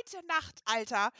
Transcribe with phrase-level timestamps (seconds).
[0.00, 1.12] heute Nacht, Alter,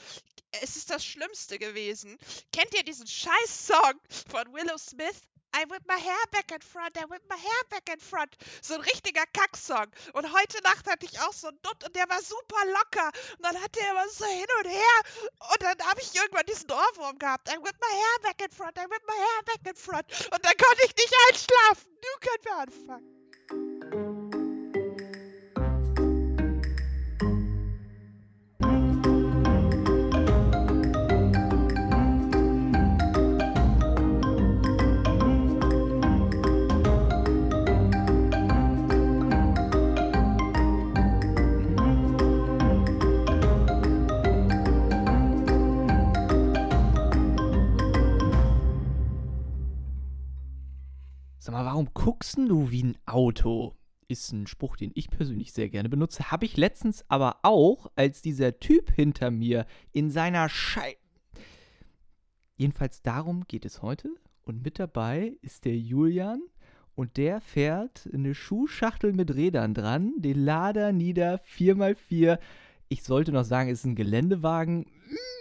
[0.63, 2.19] es ist das Schlimmste gewesen.
[2.53, 3.95] Kennt ihr diesen Scheiß-Song
[4.29, 5.21] von Willow Smith?
[5.53, 8.37] I whip my hair back and front, I whip my hair back and front.
[8.63, 9.87] So ein richtiger Kacksong.
[10.13, 13.11] Und heute Nacht hatte ich auch so einen Dutt und der war super locker.
[13.37, 15.01] Und dann hat der immer so hin und her.
[15.51, 17.49] Und dann habe ich irgendwann diesen Ohrwurm gehabt.
[17.49, 20.07] I whip my hair back and front, I whip my hair back and front.
[20.33, 21.91] Und dann konnte ich nicht einschlafen.
[21.91, 23.20] Nu können wir anfangen.
[51.51, 53.75] Sag mal, warum guckst du wie ein Auto?
[54.07, 56.31] Ist ein Spruch, den ich persönlich sehr gerne benutze.
[56.31, 60.97] Habe ich letztens aber auch, als dieser Typ hinter mir in seiner Schei.
[62.57, 64.11] Jedenfalls darum geht es heute.
[64.43, 66.41] Und mit dabei ist der Julian.
[66.95, 72.39] Und der fährt eine Schuhschachtel mit Rädern dran, den Lader nieder 4x4.
[72.89, 74.87] Ich sollte noch sagen, es ist ein Geländewagen.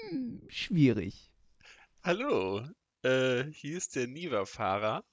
[0.09, 1.29] Hm, schwierig.
[2.03, 2.63] Hallo,
[3.03, 5.03] äh, hier ist der Niva-Fahrer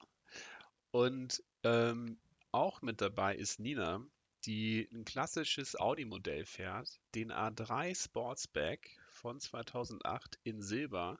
[0.91, 2.19] und ähm,
[2.51, 4.01] auch mit dabei ist Nina,
[4.45, 11.19] die ein klassisches Audi-Modell fährt, den A3 Sportsback von 2008 in Silber.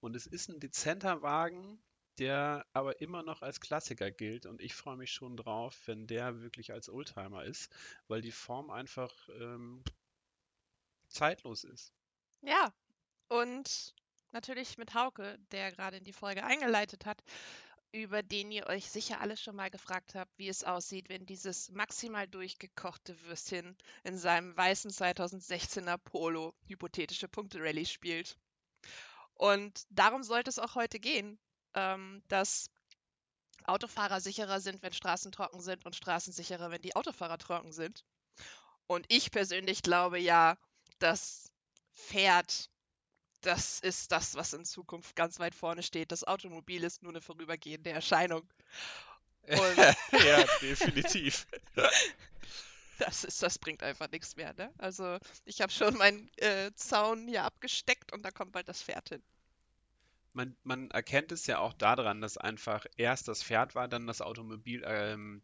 [0.00, 1.82] Und es ist ein dezenter Wagen,
[2.18, 4.46] der aber immer noch als Klassiker gilt.
[4.46, 7.72] Und ich freue mich schon drauf, wenn der wirklich als Oldtimer ist,
[8.06, 9.82] weil die Form einfach ähm,
[11.08, 11.92] zeitlos ist.
[12.42, 12.72] Ja,
[13.28, 13.94] und
[14.32, 17.22] natürlich mit Hauke, der gerade in die Folge eingeleitet hat,
[17.94, 21.70] über den ihr euch sicher alle schon mal gefragt habt, wie es aussieht, wenn dieses
[21.70, 28.36] maximal durchgekochte Würstchen in seinem weißen 2016er Polo hypothetische Punkte-Rallye spielt.
[29.34, 31.38] Und darum sollte es auch heute gehen,
[31.74, 32.68] ähm, dass
[33.62, 38.04] Autofahrer sicherer sind, wenn Straßen trocken sind und Straßen sicherer, wenn die Autofahrer trocken sind.
[38.88, 40.58] Und ich persönlich glaube ja,
[40.98, 41.52] das
[41.92, 42.70] Pferd
[43.44, 46.12] das ist das, was in Zukunft ganz weit vorne steht.
[46.12, 48.42] Das Automobil ist nur eine vorübergehende Erscheinung.
[49.46, 51.46] Ja, definitiv.
[52.98, 54.54] das, ist, das bringt einfach nichts mehr.
[54.54, 54.72] Ne?
[54.78, 59.10] Also ich habe schon meinen äh, Zaun hier abgesteckt und da kommt bald das Pferd
[59.10, 59.22] hin.
[60.32, 64.22] Man, man erkennt es ja auch daran, dass einfach erst das Pferd war, dann das
[64.22, 65.42] Automobil ähm,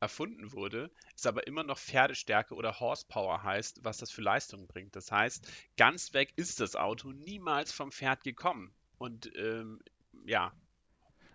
[0.00, 4.94] erfunden wurde, ist aber immer noch Pferdestärke oder Horsepower heißt, was das für Leistung bringt.
[4.96, 8.72] Das heißt, ganz weg ist das Auto niemals vom Pferd gekommen.
[8.98, 9.80] Und ähm,
[10.24, 10.52] ja.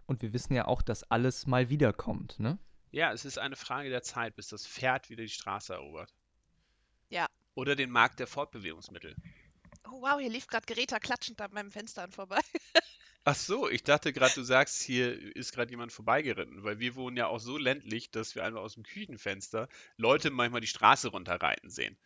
[0.06, 2.58] Und wir wissen ja auch, dass alles mal wiederkommt, ne?
[2.92, 6.14] Ja, es ist eine Frage der Zeit, bis das Pferd wieder die Straße erobert.
[7.10, 7.26] Ja.
[7.56, 9.16] Oder den Markt der Fortbewegungsmittel.
[9.86, 12.40] Oh wow, hier lief gerade Geräter klatschend an meinem Fenster an vorbei.
[13.26, 17.16] Ach so, ich dachte gerade, du sagst, hier ist gerade jemand vorbeigeritten, weil wir wohnen
[17.16, 21.70] ja auch so ländlich, dass wir einfach aus dem Küchenfenster Leute manchmal die Straße runterreiten
[21.70, 21.98] sehen.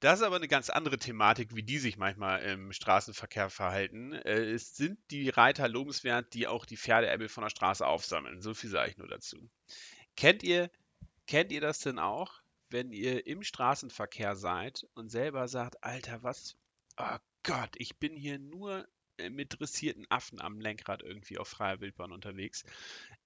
[0.00, 4.14] Das ist aber eine ganz andere Thematik, wie die sich manchmal im Straßenverkehr verhalten.
[4.14, 8.40] Äh, es sind die Reiter lobenswert, die auch die Pferdeäppel von der Straße aufsammeln.
[8.40, 9.48] So viel sage ich nur dazu.
[10.16, 10.70] Kennt ihr,
[11.26, 12.40] kennt ihr das denn auch,
[12.70, 16.56] wenn ihr im Straßenverkehr seid und selber sagt, Alter, was,
[16.96, 18.88] oh Gott, ich bin hier nur
[19.30, 22.64] mit dressierten Affen am Lenkrad irgendwie auf freier Wildbahn unterwegs.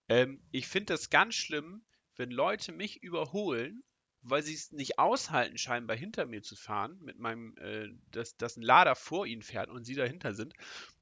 [0.09, 1.85] Ähm, ich finde das ganz schlimm,
[2.17, 3.83] wenn Leute mich überholen,
[4.23, 8.57] weil sie es nicht aushalten, scheinbar hinter mir zu fahren, mit meinem, äh, dass, dass
[8.57, 10.55] ein Lader vor ihnen fährt und sie dahinter sind,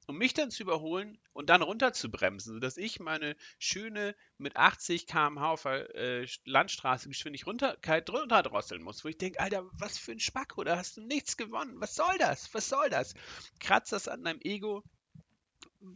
[0.07, 5.51] um mich dann zu überholen und dann runterzubremsen, sodass ich meine schöne mit 80 km/h
[5.51, 10.63] auf der äh, Landstraße Geschwindigkeit runterdrosseln muss, wo ich denke, Alter, was für ein Spacko,
[10.63, 13.13] da hast du nichts gewonnen, was soll das, was soll das?
[13.59, 14.83] Kratzt das an deinem Ego,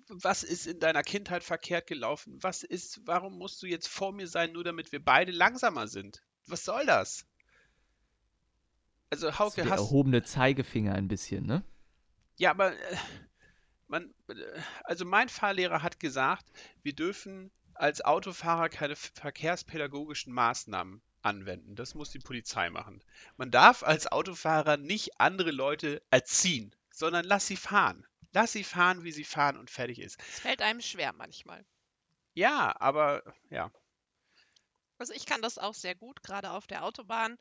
[0.07, 2.37] was ist in deiner Kindheit verkehrt gelaufen?
[2.41, 6.21] Was ist, warum musst du jetzt vor mir sein, nur damit wir beide langsamer sind?
[6.45, 7.25] Was soll das?
[9.09, 11.63] Also Hauke, der hast erhobene Zeigefinger ein bisschen, ne?
[12.37, 12.97] Ja, aber äh,
[13.89, 14.13] man,
[14.83, 16.45] also mein Fahrlehrer hat gesagt,
[16.83, 21.75] wir dürfen als Autofahrer keine verkehrspädagogischen Maßnahmen anwenden.
[21.75, 23.03] Das muss die Polizei machen.
[23.37, 28.05] Man darf als Autofahrer nicht andere Leute erziehen, sondern lass sie fahren.
[28.31, 30.19] Lass sie fahren, wie sie fahren und fertig ist.
[30.29, 31.65] Es fällt einem schwer manchmal.
[32.35, 33.71] Ja, aber ja.
[34.99, 37.37] Also ich kann das auch sehr gut, gerade auf der Autobahn.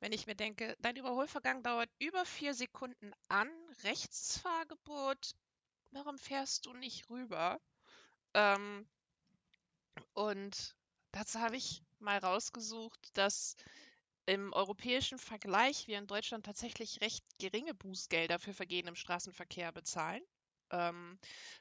[0.00, 3.48] Wenn ich mir denke, dein Überholvergang dauert über vier Sekunden an,
[3.84, 5.32] Rechtsfahrgebot,
[5.92, 7.60] warum fährst du nicht rüber?
[8.34, 8.88] Ähm,
[10.14, 10.76] und
[11.12, 13.56] dazu habe ich mal rausgesucht, dass
[14.26, 20.22] im europäischen Vergleich wir in Deutschland tatsächlich recht geringe Bußgelder für Vergehen im Straßenverkehr bezahlen.
[20.70, 21.18] Ähm,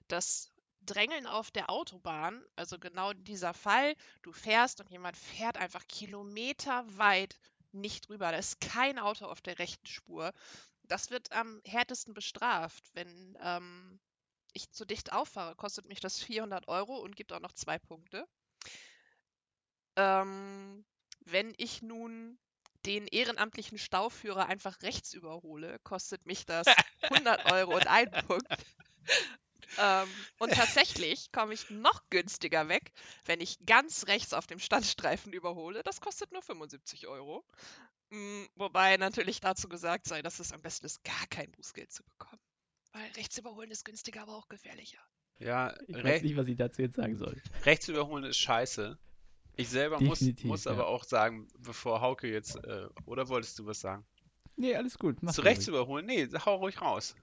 [0.08, 5.88] das Drängeln auf der Autobahn, also genau dieser Fall, du fährst und jemand fährt einfach
[5.88, 7.38] kilometerweit
[7.72, 8.32] nicht drüber.
[8.32, 10.34] Da ist kein Auto auf der rechten Spur.
[10.84, 12.84] Das wird am härtesten bestraft.
[12.94, 14.00] Wenn ähm,
[14.54, 18.28] ich zu dicht auffahre, kostet mich das 400 Euro und gibt auch noch zwei Punkte.
[19.96, 20.86] Ähm,
[21.26, 22.40] wenn ich nun
[22.86, 26.68] den ehrenamtlichen Stauführer einfach rechts überhole, kostet mich das
[27.02, 28.48] 100 Euro und ein Punkt.
[29.78, 30.10] Ähm,
[30.40, 32.92] und tatsächlich komme ich noch günstiger weg,
[33.26, 35.84] wenn ich ganz rechts auf dem Standstreifen überhole.
[35.84, 37.46] Das kostet nur 75 Euro.
[38.10, 42.04] Mm, wobei natürlich dazu gesagt sei, dass es am besten ist, gar kein Bußgeld zu
[42.04, 42.42] bekommen.
[42.94, 45.00] Weil rechts überholen ist günstiger, aber auch gefährlicher.
[45.40, 47.42] Ja, Ich weiß nicht, was ich dazu jetzt sagen soll.
[47.66, 48.98] rechts überholen ist scheiße.
[49.56, 50.72] Ich selber muss, Definitiv, muss ja.
[50.72, 54.06] aber auch sagen, bevor Hauke jetzt, äh, oder wolltest du was sagen?
[54.56, 55.18] Nee, alles gut.
[55.22, 55.76] Mach Zu du rechts ruhig.
[55.76, 56.06] überholen?
[56.06, 57.16] Nee, hau ruhig raus.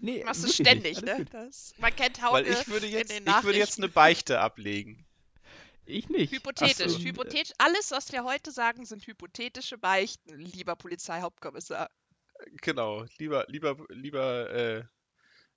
[0.00, 1.24] Nee, Machst du ständig, ne?
[1.30, 4.40] Das, man kennt Hauke Weil ich würde in jetzt, den ich würde jetzt eine Beichte
[4.40, 5.04] ablegen.
[5.84, 6.32] Ich nicht.
[6.32, 7.52] Hypothetisch, äh, hypothetisch.
[7.58, 11.90] Alles, was wir heute sagen, sind hypothetische Beichten, lieber Polizeihauptkommissar.
[12.62, 14.84] Genau, lieber, lieber, lieber, äh,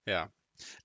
[0.08, 0.32] ja.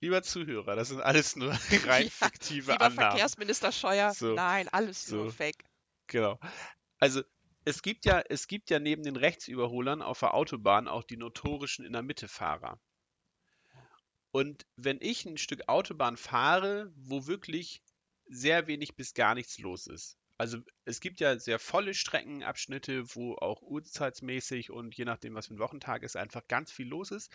[0.01, 1.51] Lieber Zuhörer, das sind alles nur
[1.87, 3.11] rein Ja, fiktive Lieber Annahmen.
[3.11, 4.13] Verkehrsminister Scheuer.
[4.13, 4.33] So.
[4.35, 5.15] Nein, alles So.
[5.15, 5.65] nur Fake.
[6.07, 6.39] Genau.
[6.99, 7.23] Also
[7.65, 11.85] es gibt ja, es gibt ja neben den Rechtsüberholern auf der Autobahn auch die notorischen
[11.85, 12.79] in der Mitte Fahrer.
[14.31, 17.81] Und wenn ich ein Stück Autobahn fahre, wo wirklich
[18.25, 20.17] sehr wenig bis gar nichts los ist.
[20.37, 25.53] Also es gibt ja sehr volle Streckenabschnitte, wo auch uhrzeitsmäßig und je nachdem, was für
[25.53, 27.31] ein Wochentag ist, einfach ganz viel los ist.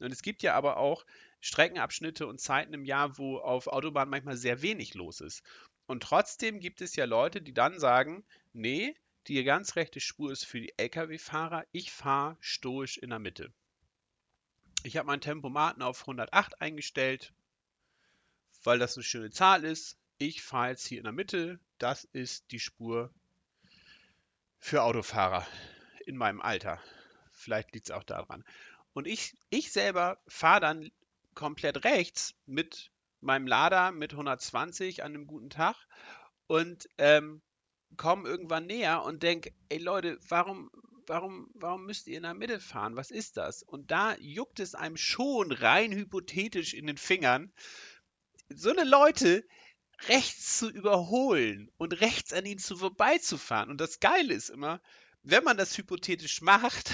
[0.00, 1.04] Und es gibt ja aber auch
[1.40, 5.42] Streckenabschnitte und Zeiten im Jahr, wo auf Autobahnen manchmal sehr wenig los ist.
[5.86, 8.94] Und trotzdem gibt es ja Leute, die dann sagen, nee,
[9.26, 13.52] die ganz rechte Spur ist für die Lkw-Fahrer, ich fahre stoisch in der Mitte.
[14.84, 17.32] Ich habe meinen Tempomaten auf 108 eingestellt,
[18.64, 19.98] weil das eine schöne Zahl ist.
[20.20, 23.14] Ich fahre jetzt hier in der Mitte, das ist die Spur
[24.58, 25.46] für Autofahrer
[26.06, 26.82] in meinem Alter.
[27.30, 28.44] Vielleicht liegt es auch daran.
[28.94, 30.90] Und ich, ich selber fahre dann
[31.34, 35.76] komplett rechts mit meinem Lader mit 120 an einem guten Tag
[36.48, 37.40] und ähm,
[37.96, 40.68] komme irgendwann näher und denke, ey Leute, warum,
[41.06, 42.96] warum, warum müsst ihr in der Mitte fahren?
[42.96, 43.62] Was ist das?
[43.62, 47.52] Und da juckt es einem schon rein hypothetisch in den Fingern,
[48.48, 49.44] so eine Leute
[50.06, 53.70] rechts zu überholen und rechts an ihnen zu vorbeizufahren.
[53.70, 54.80] Und das Geile ist immer,
[55.22, 56.92] wenn man das hypothetisch macht,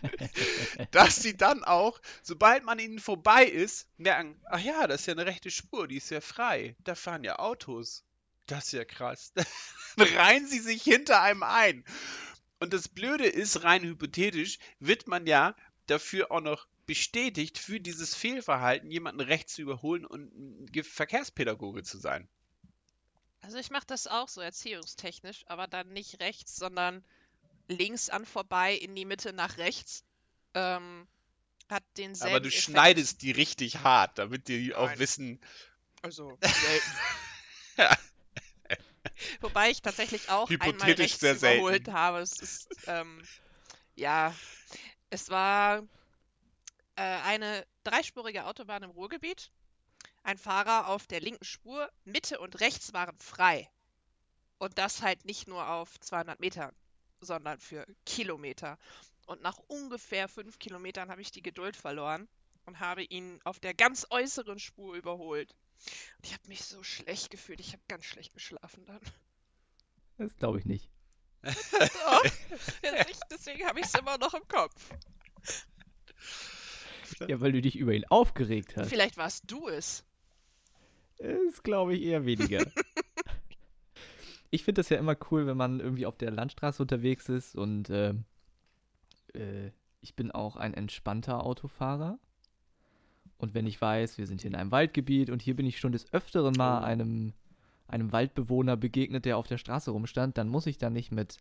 [0.90, 5.14] dass sie dann auch, sobald man ihnen vorbei ist, merken, ach ja, das ist ja
[5.14, 6.76] eine rechte Spur, die ist ja frei.
[6.80, 8.04] Da fahren ja Autos.
[8.46, 9.32] Das ist ja krass.
[9.96, 11.84] Dann reihen sie sich hinter einem ein.
[12.60, 15.54] Und das Blöde ist, rein hypothetisch, wird man ja
[15.86, 21.98] dafür auch noch bestätigt, für dieses Fehlverhalten jemanden rechts zu überholen und ein Verkehrspädagoge zu
[21.98, 22.28] sein.
[23.42, 27.04] Also ich mache das auch so erziehungstechnisch, aber dann nicht rechts, sondern
[27.68, 30.04] links an vorbei in die Mitte nach rechts.
[30.54, 31.06] Ähm,
[31.70, 32.64] hat denselben Aber du Effekt.
[32.64, 34.98] schneidest die richtig hart, damit die auch Nein.
[34.98, 35.40] wissen,
[36.02, 36.38] Also
[39.40, 41.58] Wobei ich tatsächlich auch einmal rechts sehr selten.
[41.58, 42.20] überholt habe.
[42.20, 43.28] Es ist, ähm,
[43.96, 44.34] ja,
[45.10, 45.82] es war
[46.98, 49.52] äh, eine dreispurige Autobahn im Ruhrgebiet.
[50.24, 53.70] Ein Fahrer auf der linken Spur, Mitte und rechts waren frei.
[54.58, 56.74] Und das halt nicht nur auf 200 Metern,
[57.20, 58.78] sondern für Kilometer.
[59.26, 62.26] Und nach ungefähr fünf Kilometern habe ich die Geduld verloren
[62.66, 65.54] und habe ihn auf der ganz äußeren Spur überholt.
[66.16, 67.60] Und ich habe mich so schlecht gefühlt.
[67.60, 69.00] Ich habe ganz schlecht geschlafen dann.
[70.16, 70.90] Das glaube ich nicht.
[71.42, 72.22] Doch.
[73.30, 74.74] Deswegen habe ich es immer noch im Kopf.
[77.26, 78.88] Ja, weil du dich über ihn aufgeregt hast.
[78.88, 80.04] Vielleicht warst du es.
[81.18, 82.64] Das glaube ich eher weniger.
[84.50, 87.90] ich finde das ja immer cool, wenn man irgendwie auf der Landstraße unterwegs ist und
[87.90, 88.24] ähm,
[89.34, 89.70] äh,
[90.00, 92.18] ich bin auch ein entspannter Autofahrer.
[93.36, 95.92] Und wenn ich weiß, wir sind hier in einem Waldgebiet und hier bin ich schon
[95.92, 96.84] des Öfteren mal Oh.
[96.84, 97.32] einem,
[97.86, 101.38] einem Waldbewohner begegnet, der auf der Straße rumstand, dann muss ich da nicht mit,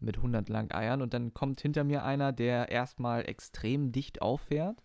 [0.00, 4.82] mit 100 lang eiern und dann kommt hinter mir einer, der erstmal extrem dicht auffährt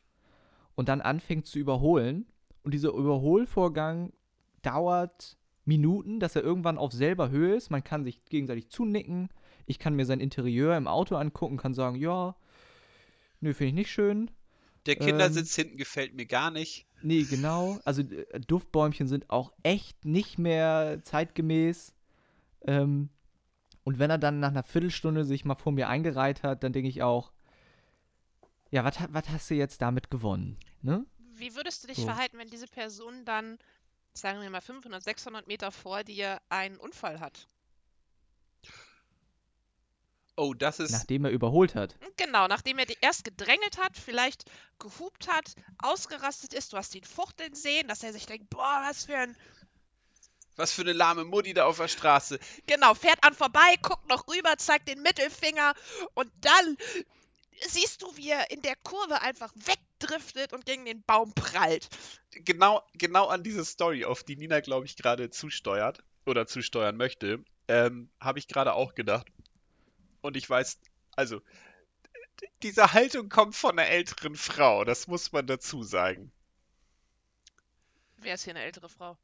[0.76, 2.26] und dann anfängt zu überholen.
[2.64, 4.14] Und dieser Überholvorgang
[4.62, 7.70] dauert Minuten, dass er irgendwann auf selber Höhe ist.
[7.70, 9.30] Man kann sich gegenseitig zunicken.
[9.66, 12.36] Ich kann mir sein Interieur im Auto angucken, kann sagen, ja,
[13.42, 14.32] nö, finde ich nicht schön.
[14.86, 16.88] der Kindersitz hinten gefällt mir gar nicht.
[17.02, 17.80] Nee, genau.
[17.84, 21.94] Also äh, Duftbäumchen sind auch echt nicht mehr zeitgemäß.
[22.66, 23.10] Ähm,
[23.84, 26.88] Und wenn er dann nach einer Viertelstunde sich mal vor mir eingereiht hat, dann denke
[26.88, 27.33] ich auch,
[28.74, 30.58] ja, was hast du jetzt damit gewonnen?
[30.82, 31.06] Ne?
[31.36, 32.06] Wie würdest du dich So.
[32.06, 33.60] verhalten, wenn diese Person dann,
[34.16, 37.48] sagen wir mal 500, 600 Meter vor dir einen Unfall hat?
[40.36, 40.90] Oh, das ist.
[40.90, 41.96] Nachdem er überholt hat.
[42.18, 44.46] Genau, nachdem er die erst gedrängelt hat, vielleicht
[44.80, 49.06] gehupt hat, ausgerastet ist, du hast ihn fuchteln sehen, dass er sich denkt, boah, was
[49.06, 49.38] für ein...
[50.56, 52.40] Was für eine lahme Mutti da auf der Straße.
[52.66, 55.76] Genau, fährt an vorbei, guckt noch rüber, zeigt den Mittelfinger
[56.16, 56.78] und dann
[57.68, 61.90] siehst du, wie er in der Kurve einfach wegdriftet und gegen den Baum prallt.
[62.32, 67.44] Genau, genau an diese Story, auf die Nina, glaube ich, gerade zusteuert oder zusteuern möchte,
[67.68, 69.28] ähm, habe ich gerade auch gedacht.
[70.22, 70.80] Und ich weiß,
[71.16, 71.42] also,
[72.62, 76.32] diese Haltung kommt von einer älteren Frau, das muss man dazu sagen.
[78.18, 79.18] Wer ist hier eine ältere Frau?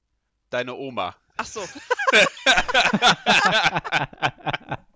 [0.50, 1.16] Deine Oma.
[1.38, 1.62] Ach so,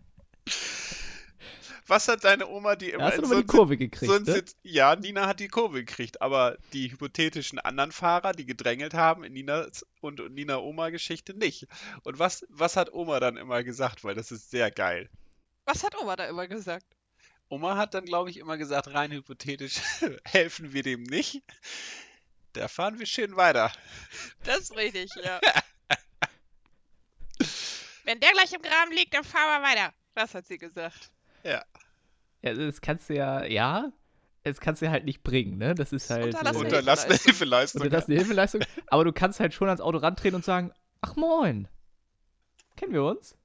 [1.87, 4.43] Was hat deine Oma, die immer hast du so die Kurve gekriegt, so ne?
[4.63, 9.33] Ja, Nina hat die Kurve gekriegt, aber die hypothetischen anderen Fahrer, die gedrängelt haben in
[9.33, 11.67] Ninas und, und Nina-Oma-Geschichte nicht.
[12.03, 14.03] Und was, was hat Oma dann immer gesagt?
[14.03, 15.09] Weil das ist sehr geil.
[15.65, 16.85] was hat Oma da immer gesagt?
[17.49, 19.81] Oma hat dann, glaube ich, immer gesagt, rein hypothetisch
[20.25, 21.43] helfen wir dem nicht.
[22.53, 23.71] Da fahren wir schön weiter.
[24.43, 25.39] Das ist richtig, ja.
[28.05, 29.93] Wenn der gleich im Graben liegt, dann fahren wir weiter.
[30.15, 31.12] Das hat sie gesagt.
[31.43, 33.91] Ja, das kannst du ja, ja,
[34.43, 35.75] das kannst du ja halt nicht bringen, ne?
[35.75, 36.25] Das ist halt.
[36.25, 37.81] Unterlassene äh, Unterlassene Hilfeleistung.
[37.83, 38.61] Und das ist eine Hilfeleistung.
[38.87, 40.71] Aber du kannst halt schon ans Auto rantreten und sagen,
[41.01, 41.67] ach moin,
[42.75, 43.37] kennen wir uns?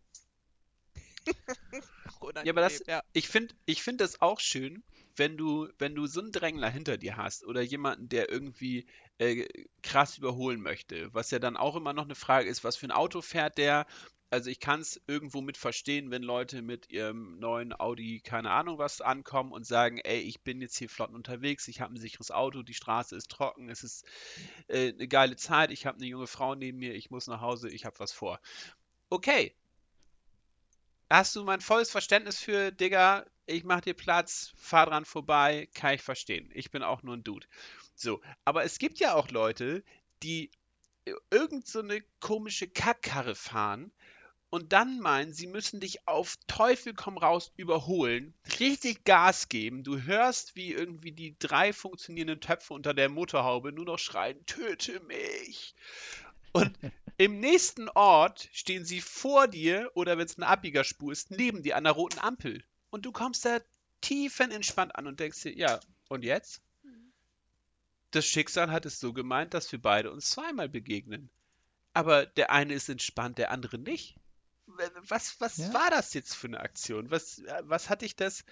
[2.45, 3.03] Ja, aber das- ja.
[3.13, 4.83] Ich finde ich find das auch schön,
[5.17, 8.87] wenn du, wenn du so einen Drängler hinter dir hast oder jemanden, der irgendwie
[9.19, 9.47] äh,
[9.83, 12.93] krass überholen möchte, was ja dann auch immer noch eine Frage ist, was für ein
[12.93, 13.87] Auto fährt der?
[14.31, 18.79] Also ich kann es irgendwo mit verstehen, wenn Leute mit ihrem neuen Audi, keine Ahnung
[18.79, 22.31] was, ankommen und sagen, ey, ich bin jetzt hier flott unterwegs, ich habe ein sicheres
[22.31, 24.05] Auto, die Straße ist trocken, es ist
[24.69, 27.71] äh, eine geile Zeit, ich habe eine junge Frau neben mir, ich muss nach Hause,
[27.71, 28.39] ich habe was vor.
[29.09, 29.55] Okay,
[31.09, 35.95] hast du mein volles Verständnis für, Digga, ich mach dir Platz, fahr dran vorbei, kann
[35.95, 36.51] ich verstehen.
[36.53, 37.47] Ich bin auch nur ein Dude.
[37.95, 39.83] So, aber es gibt ja auch Leute,
[40.23, 40.51] die
[41.31, 43.91] irgend so eine komische Kackkarre fahren
[44.51, 49.85] und dann meinen, sie müssen dich auf Teufel komm raus überholen, richtig Gas geben.
[49.85, 55.01] Du hörst, wie irgendwie die drei funktionierenden Töpfe unter der Motorhaube nur noch schreien, töte
[55.01, 55.75] mich.
[56.53, 56.79] Und
[57.19, 61.77] im nächsten Ort stehen sie vor dir oder wenn es eine Abbiegerspur ist, neben dir
[61.77, 62.65] an der roten Ampel.
[62.91, 63.61] Und du kommst da
[64.01, 66.63] tiefenentspannt an und denkst dir, ja, und jetzt?
[68.13, 71.29] Das Schicksal hat es so gemeint, dass wir beide uns zweimal begegnen.
[71.93, 74.17] Aber der eine ist entspannt, der andere nicht.
[75.09, 75.73] Was, was Ja.
[75.73, 77.11] war das jetzt für eine Aktion?
[77.11, 78.45] Was, was hat dich das.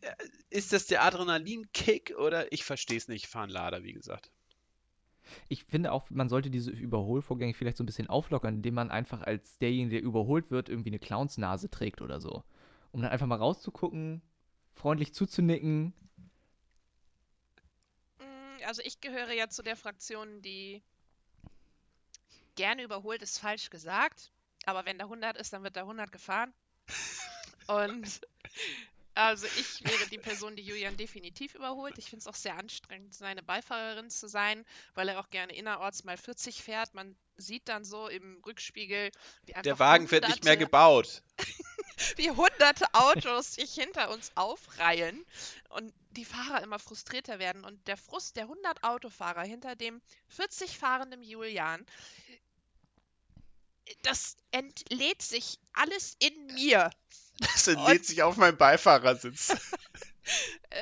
[0.00, 0.12] äh,
[0.50, 4.30] Ist das der Adrenalinkick oder ich verstehe es nicht, fahren Lader, wie gesagt.
[5.48, 9.22] Ich finde auch, man sollte diese Überholvorgänge vielleicht so ein bisschen auflockern, indem man einfach
[9.22, 12.42] als derjenige, der überholt wird, irgendwie eine Clownsnase trägt oder so.
[12.92, 14.20] Um dann einfach mal rauszugucken,
[14.74, 15.92] freundlich zuzunicken.
[18.20, 20.82] Mm, Also ich gehöre ja zu der Fraktion, die
[22.54, 24.32] gerne überholt, ist falsch gesagt.
[24.64, 26.52] Aber wenn da 100 ist, dann wird da 100 gefahren.
[27.66, 28.20] Und
[29.14, 31.98] also ich wäre die Person, die Julian definitiv überholt.
[31.98, 34.64] Ich finde es auch sehr anstrengend, seine Beifahrerin zu sein,
[34.94, 36.94] weil er auch gerne innerorts mal 40 fährt.
[36.94, 39.10] Man sieht dann so im Rückspiegel,
[39.44, 41.22] wie einfach Der Wagen wird nicht mehr gebaut.
[42.16, 45.24] wie hunderte Autos sich hinter uns aufreihen
[45.70, 47.64] und die Fahrer immer frustrierter werden.
[47.64, 51.84] Und der Frust der 100 Autofahrer hinter dem 40 fahrenden Julian,
[54.02, 56.90] das entlädt sich alles in mir.
[57.38, 59.56] Das entlädt sich auf meinem Beifahrersitz.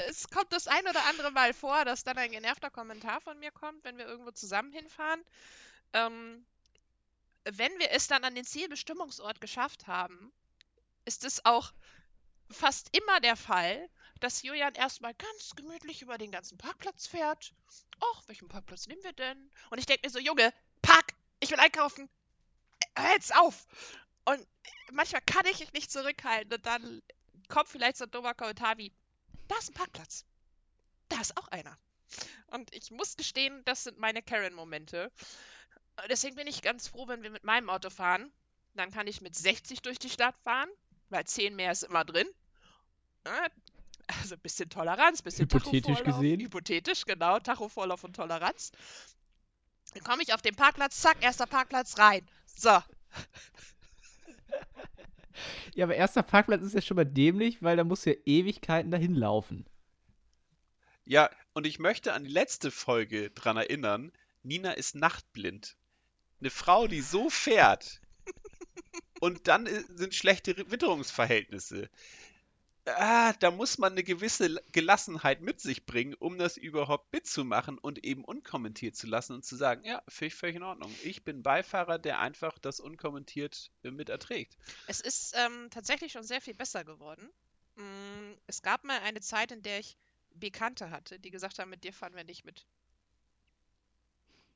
[0.07, 3.51] Es kommt das ein oder andere Mal vor, dass dann ein genervter Kommentar von mir
[3.51, 5.25] kommt, wenn wir irgendwo zusammen hinfahren.
[5.95, 6.45] Ähm,
[7.45, 10.31] wenn wir es dann an den Zielbestimmungsort geschafft haben,
[11.07, 11.73] ist es auch
[12.51, 13.89] fast immer der Fall,
[14.21, 17.55] dass Julian erstmal ganz gemütlich über den ganzen Parkplatz fährt.
[18.03, 19.51] Och, welchen Parkplatz nehmen wir denn?
[19.71, 20.53] Und ich denke mir so, Junge,
[20.83, 21.15] park!
[21.41, 22.11] Ich will einkaufen!
[23.13, 23.67] Jetzt auf!
[24.25, 24.47] Und
[24.93, 27.03] manchmal kann ich mich nicht zurückhalten und dann
[27.49, 28.93] kommt vielleicht so ein dummer Kommentar wie,
[29.49, 30.25] da ist ein Parkplatz.
[31.09, 31.77] Da ist auch einer.
[32.49, 35.11] Und ich muss gestehen, das sind meine Karen-Momente.
[36.09, 38.33] Deswegen bin ich ganz froh, wenn wir mit meinem Auto fahren.
[38.75, 40.69] Dann kann ich mit 60 durch die Stadt fahren,
[41.09, 42.29] weil 10 mehr ist immer drin.
[43.25, 43.51] Äh,
[44.21, 46.41] Also ein bisschen Toleranz, bisschen Hypothetisch gesehen.
[46.41, 47.39] Hypothetisch, genau.
[47.39, 48.73] Tachovorlauf und Toleranz.
[49.95, 52.27] Dann komme ich auf den Parkplatz, zack, erster Parkplatz rein.
[52.61, 52.71] So.
[55.75, 58.91] Ja, aber erster Parkplatz ist ja schon mal dämlich, weil da musst du ja Ewigkeiten
[58.91, 59.65] dahin laufen.
[61.07, 64.13] Ja, und ich möchte an die letzte Folge dran erinnern.
[64.43, 65.77] Nina ist nachtblind.
[66.41, 68.03] Eine Frau, die so fährt
[69.21, 71.89] und dann sind schlechte Witterungsverhältnisse.
[72.87, 78.05] Ah, da muss man eine gewisse Gelassenheit mit sich bringen, um das überhaupt mitzumachen und
[78.05, 80.95] eben unkommentiert zu lassen und zu sagen, ja, finde ich völlig in Ordnung.
[81.05, 84.57] Ich bin Beifahrer, der einfach das unkommentiert äh, mit erträgt.
[84.87, 87.29] Es ist ähm, tatsächlich schon sehr viel besser geworden.
[87.77, 89.97] Mm, Es gab mal eine Zeit, in der ich
[90.35, 92.67] Bekannte hatte, die gesagt haben, mit dir fahren wir nicht mit.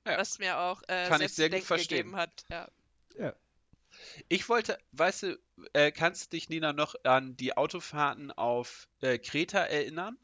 [0.07, 0.19] Ja.
[0.19, 1.99] Was mir auch äh, Kann ich sehr gut verstehen.
[1.99, 2.45] gegeben hat.
[2.49, 2.69] Ja.
[3.19, 3.35] Ja.
[4.29, 5.39] Ich wollte, weißt du,
[5.73, 10.19] äh, kannst du dich, Nina, noch an die Autofahrten auf äh, Kreta erinnern?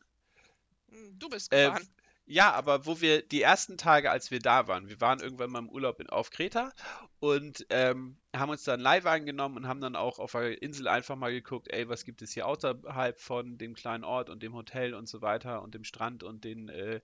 [0.88, 1.88] Mm, Du bist Äh, gefahren.
[2.26, 5.58] Ja, aber wo wir die ersten Tage, als wir da waren, wir waren irgendwann mal
[5.58, 6.72] im Urlaub in, auf Kreta
[7.18, 10.86] und ähm, haben uns dann einen Leihwagen genommen und haben dann auch auf der Insel
[10.86, 14.54] einfach mal geguckt, ey, was gibt es hier außerhalb von dem kleinen Ort und dem
[14.54, 17.00] Hotel und so weiter und dem Strand und den äh,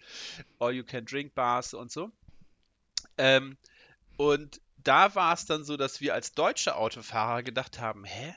[0.61, 2.12] All-You-Can-Drink-Bars und so.
[3.18, 3.56] Ähm,
[4.16, 8.35] und da war es dann so, dass wir als deutsche Autofahrer gedacht haben, hä,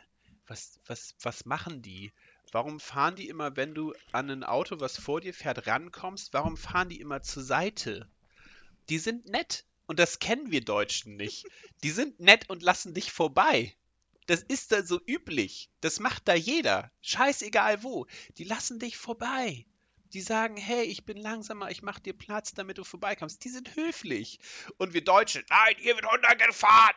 [0.48, 2.12] was, was, was machen die?
[2.52, 6.58] Warum fahren die immer, wenn du an ein Auto, was vor dir fährt, rankommst, warum
[6.58, 8.10] fahren die immer zur Seite?
[8.90, 9.66] Die sind nett.
[9.86, 11.48] Und das kennen wir Deutschen nicht.
[11.84, 13.76] Die sind nett und lassen dich vorbei.
[14.28, 15.72] Das ist da so üblich.
[15.82, 16.92] Das macht da jeder.
[17.02, 18.06] Scheißegal wo.
[18.38, 19.66] Die lassen dich vorbei.
[20.14, 23.44] Die sagen, hey, ich bin langsamer, ich mach dir Platz, damit du vorbeikommst.
[23.44, 24.40] Die sind höflich.
[24.78, 26.96] Und wir Deutschen, nein, hier wird runtergefahren.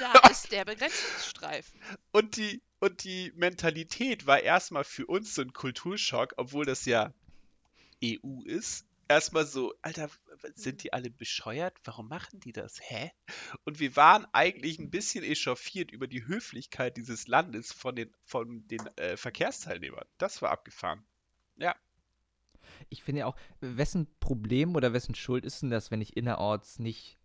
[0.00, 1.80] Da ist der Begrenzungsstreifen.
[2.12, 7.12] Und die, und die Mentalität war erstmal für uns so ein Kulturschock, obwohl das ja
[8.04, 8.86] EU ist.
[9.08, 10.08] Erstmal so, Alter,
[10.54, 11.76] sind die alle bescheuert?
[11.84, 12.78] Warum machen die das?
[12.80, 13.10] Hä?
[13.64, 18.68] Und wir waren eigentlich ein bisschen echauffiert über die Höflichkeit dieses Landes von den, von
[18.68, 20.06] den äh, Verkehrsteilnehmern.
[20.18, 21.04] Das war abgefahren.
[21.56, 21.74] Ja.
[22.88, 26.78] Ich finde ja auch, wessen Problem oder wessen Schuld ist denn das, wenn ich innerorts
[26.78, 27.18] nicht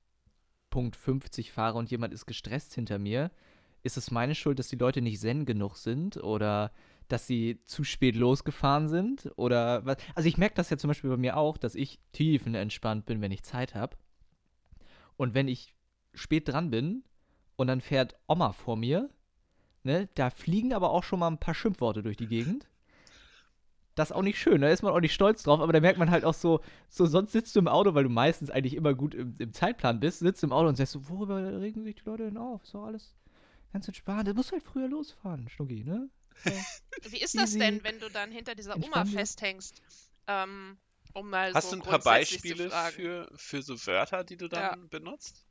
[0.70, 3.32] Punkt 50 fahre und jemand ist gestresst hinter mir?
[3.84, 6.72] Ist es meine Schuld, dass die Leute nicht zen genug sind oder
[7.08, 9.32] dass sie zu spät losgefahren sind?
[9.38, 9.98] Oder was?
[10.16, 13.32] Also ich merke das ja zum Beispiel bei mir auch, dass ich tiefenentspannt bin, wenn
[13.32, 13.96] ich Zeit habe.
[15.18, 15.74] Und wenn ich
[16.14, 17.04] spät dran bin
[17.56, 19.10] und dann fährt Oma vor mir,
[19.84, 22.68] ne, da fliegen aber auch schon mal ein paar Schimpfworte durch die Gegend.
[23.96, 25.98] Das ist auch nicht schön, da ist man auch nicht stolz drauf, aber da merkt
[25.98, 28.94] man halt auch so, so sonst sitzt du im Auto, weil du meistens eigentlich immer
[28.94, 32.04] gut im, im Zeitplan bist, sitzt im Auto und sagst so, worüber regen sich die
[32.06, 32.64] Leute denn auf?
[32.64, 33.14] Ist doch alles
[33.72, 34.28] ganz entspannt.
[34.28, 36.10] Du musst halt früher losfahren, Schnucki, ne?
[36.44, 36.52] So.
[37.10, 37.60] Wie ist das Easy.
[37.60, 39.82] denn, wenn du dann hinter dieser Oma festhängst?
[40.28, 40.78] Ähm,
[41.14, 44.62] um mal Hast so du ein paar Beispiele für, für so Wörter, die du dann
[44.62, 44.76] Ja.
[44.90, 45.46] benutzt?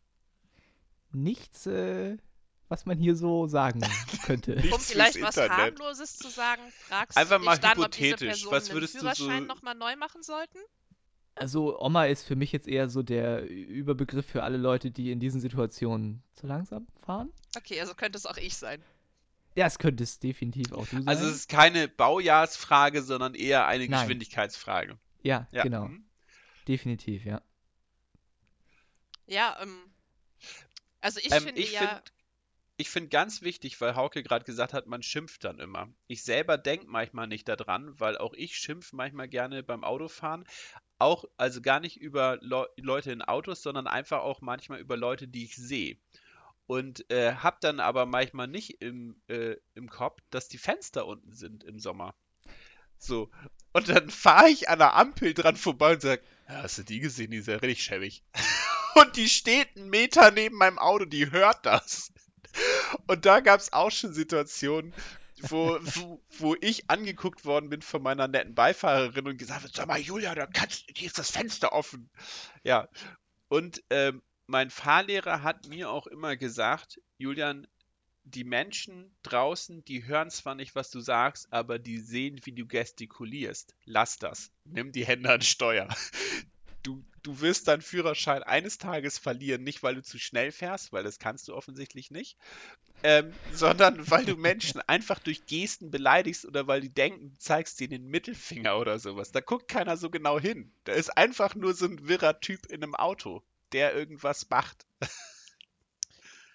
[1.13, 2.19] Nichts, äh,
[2.69, 3.81] was man hier so sagen
[4.25, 4.55] könnte.
[4.73, 5.51] Um vielleicht was Internet.
[5.81, 8.29] harmloses zu sagen, fragst Einfach du mal dich dann, ob diese hypothetisch.
[8.43, 10.59] Personen Was den würdest du so- Führerschein nochmal neu machen sollten?
[11.37, 15.19] Also Oma ist für mich jetzt eher so der Überbegriff für alle Leute, die in
[15.19, 17.33] diesen Situationen zu langsam fahren.
[17.57, 18.81] Okay, also könnte es auch ich sein.
[19.57, 21.09] Ja, es könnte es definitiv auch du sein.
[21.09, 24.01] Also es ist keine Baujahrsfrage, sondern eher eine Nein.
[24.01, 24.97] Geschwindigkeitsfrage.
[25.23, 25.63] ja, Ja.
[25.65, 25.87] genau.
[25.89, 26.05] mhm.
[26.69, 27.43] Definitiv, ja.
[29.27, 29.77] Ja, ähm,
[31.01, 32.13] also ich Ähm, finde ich ja, find-
[32.77, 35.89] Ich finde ganz wichtig, weil Hauke gerade gesagt hat, man schimpft dann immer.
[36.09, 40.45] Ich selber denke manchmal nicht daran, weil auch ich schimpfe manchmal gerne beim Autofahren.
[40.99, 45.29] Auch, also gar nicht über Leu Leute in Autos, sondern einfach auch manchmal über Leute,
[45.29, 45.99] die ich sehe.
[46.67, 51.33] Und äh, hab dann aber manchmal nicht im, äh, im Kopf, dass die Fenster unten
[51.33, 52.15] sind im Sommer.
[52.99, 53.31] So.
[53.73, 57.01] Und dann fahre ich an der Ampel dran vorbei und sage, ja, hast du die
[57.01, 57.31] gesehen?
[57.31, 58.25] Die ist ja richtig schäbig.
[58.97, 62.13] Und die steht einen Meter neben meinem Auto, die hört das.
[63.07, 64.95] Und da gab es auch schon Situationen,
[65.41, 69.87] wo, wo, wo ich angeguckt worden bin von meiner netten Beifahrerin und gesagt habe, sag
[69.87, 72.09] mal, Julia, da kannst, hier ist das Fenster offen.
[72.63, 72.89] Ja.
[73.49, 77.67] Und ähm, mein Fahrlehrer hat mir auch immer gesagt, Julian,
[78.25, 82.67] die Menschen draußen, die hören zwar nicht, was du sagst, aber die sehen, wie du
[82.67, 83.75] gestikulierst.
[83.85, 84.51] Lass das.
[84.65, 85.89] Nimm die Hände an Steuer.
[86.85, 91.03] Du, du wirst deinen Führerschein eines Tages verlieren, nicht weil du zu schnell fährst, weil
[91.03, 92.37] das kannst du offensichtlich nicht,
[93.03, 97.81] ähm, sondern weil du Menschen einfach durch Gesten beleidigst oder weil die denken, du zeigst
[97.81, 99.33] denen den Mittelfinger oder sowas.
[99.33, 100.73] Da guckt keiner so genau hin.
[100.85, 103.43] Da ist einfach nur so ein wirrer Typ in einem Auto,
[103.73, 104.87] der irgendwas macht.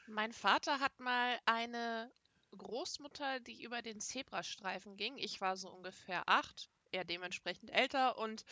[0.08, 2.12] mein Vater hat mal eine
[2.58, 5.18] Großmutter, die über den Zebrastreifen ging.
[5.18, 8.44] Ich war so ungefähr acht, er dementsprechend älter und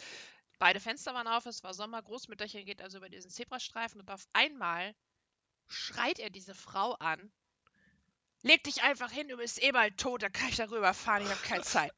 [0.60, 4.28] beide Fenster waren auf, es war Sommer, Großmütterchen geht also über diesen Zebrastreifen und auf
[4.34, 4.96] einmal
[5.68, 7.32] schreit er diese Frau an
[8.44, 11.30] leg dich einfach hin, du bist eh bald tot, dann kann ich darüber fahren, ich
[11.30, 11.94] habe keine Zeit.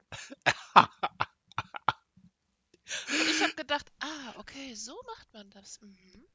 [3.07, 5.79] Und ich habe gedacht, ah, okay, so macht man das.
[5.81, 6.25] Mhm.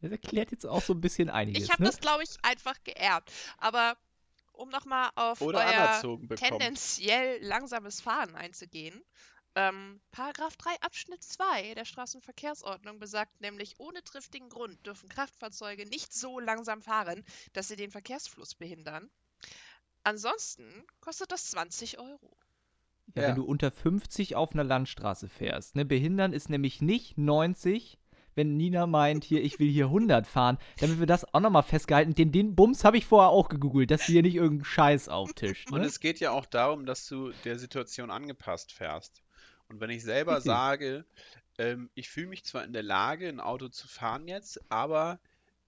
[0.00, 1.62] Das erklärt jetzt auch so ein bisschen einiges.
[1.62, 1.88] Ich habe ne?
[1.88, 3.32] das, glaube ich, einfach geerbt.
[3.58, 3.96] Aber
[4.52, 9.00] um nochmal auf Oder euer tendenziell langsames Fahren einzugehen.
[9.56, 16.12] Ähm, Paragraph 3 Abschnitt 2 der Straßenverkehrsordnung besagt nämlich, ohne triftigen Grund dürfen Kraftfahrzeuge nicht
[16.12, 19.10] so langsam fahren, dass sie den Verkehrsfluss behindern.
[20.02, 22.36] Ansonsten kostet das 20 Euro.
[23.14, 23.28] Ja, Ja.
[23.28, 25.76] wenn du unter 50 auf einer Landstraße fährst.
[25.76, 25.84] Ne?
[25.84, 27.98] Behindern ist nämlich nicht 90,
[28.34, 32.14] wenn Nina meint, hier, ich will hier 100 fahren, damit wir das auch nochmal festgehalten.
[32.14, 35.70] Den, den Bums habe ich vorher auch gegoogelt, dass hier nicht irgendein Scheiß auftischt.
[35.70, 35.86] Und Ne?
[35.86, 39.22] es geht ja auch darum, dass du der Situation angepasst fährst.
[39.74, 41.04] Und wenn ich selber sage,
[41.58, 45.18] ähm, ich fühle mich zwar in der Lage, ein Auto zu fahren jetzt, aber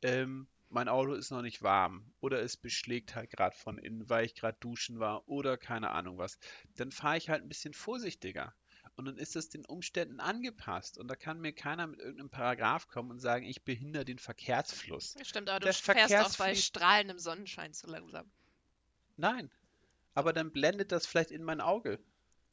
[0.02, 4.24] ähm, mein Auto ist noch nicht warm oder es beschlägt halt gerade von innen, weil
[4.24, 6.38] ich gerade duschen war oder keine Ahnung was,
[6.76, 8.54] dann fahre ich halt ein bisschen vorsichtiger.
[8.94, 10.98] Und dann ist es den Umständen angepasst.
[10.98, 15.16] Und da kann mir keiner mit irgendeinem Paragraph kommen und sagen, ich behindere den Verkehrsfluss.
[15.22, 18.30] Stimmt, aber du Der fährst auch bei strahlendem Sonnenschein zu langsam.
[19.16, 19.50] Nein.
[20.14, 21.98] Aber dann blendet das vielleicht in mein Auge.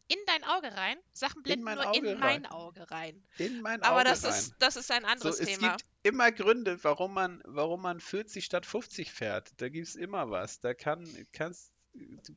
[0.07, 0.97] In dein Auge rein?
[1.13, 3.23] Sachen blenden mein nur Auge in mein Auge rein.
[3.37, 4.31] In mein Aber Auge das rein.
[4.31, 5.71] ist, das ist ein So, anderes es Thema.
[5.77, 9.49] gibt immer Gründe, warum man, warum man 40 statt 50 fährt.
[9.57, 10.59] Da gibt es immer was.
[10.59, 11.71] Da kann, kannst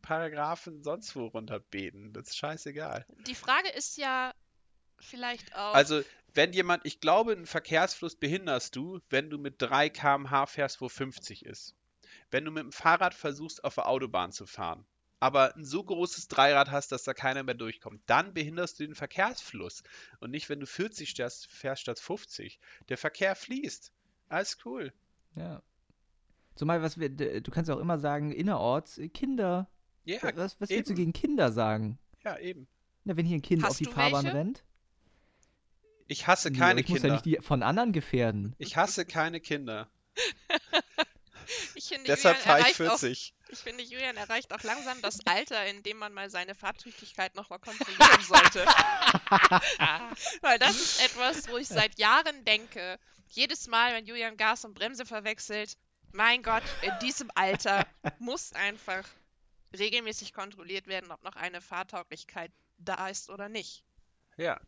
[0.03, 2.13] Paragraphen sonst wo runterbeten.
[2.13, 3.05] Das ist scheißegal.
[3.27, 4.33] Die Frage ist ja
[4.99, 5.75] vielleicht auch.
[5.75, 6.03] Also,
[6.35, 10.89] wenn jemand, ich glaube, einen Verkehrsfluss behinderst du, wenn du mit 3 km/h fährst, wo
[10.89, 11.75] 50 ist.
[12.31, 14.87] Wenn du mit dem Fahrrad versuchst, auf der Autobahn zu fahren,
[15.21, 18.95] aber ein so großes Dreirad hast, dass da keiner mehr durchkommt, dann behinderst du den
[18.95, 19.83] Verkehrsfluss.
[20.21, 22.59] Und nicht, wenn du 40 fährst, fährst statt 50.
[22.89, 23.93] Der Verkehr fließt.
[24.29, 24.93] Alles cool.
[25.35, 25.63] Ja.
[26.55, 29.69] Zumal, was wir, du kannst ja auch immer sagen, innerorts, äh, Kinder.
[30.05, 31.99] Ja, was was willst du gegen Kinder sagen?
[32.25, 32.67] ja, eben.
[33.05, 34.37] Na, wenn hier ein Kind Hast auf die Fahrbahn welche?
[34.39, 34.65] rennt?
[36.09, 37.15] Ich hasse Nee, keine aber ich muss ja Kinder.
[37.15, 38.55] nicht die von anderen gefährden.
[38.59, 39.89] Ich hasse keine Kinder.
[41.75, 43.35] ich finde, Deshalb Julian fahre ich erreicht auch 40.
[43.49, 47.59] Ich finde, Julian erreicht auch langsam das Alter, in dem man mal seine Fahrtüchtigkeit nochmal
[47.59, 48.65] kontrollieren sollte.
[50.41, 54.75] Weil das ist etwas, wo ich seit Jahren denke, jedes Mal, wenn Julian Gas und
[54.75, 55.77] Bremse verwechselt,
[56.13, 57.87] mein Gott, in diesem Alter
[58.19, 59.05] muss einfach
[59.77, 63.85] regelmäßig kontrolliert werden, ob noch eine Fahrtauglichkeit da ist oder nicht.
[64.37, 64.61] Ja.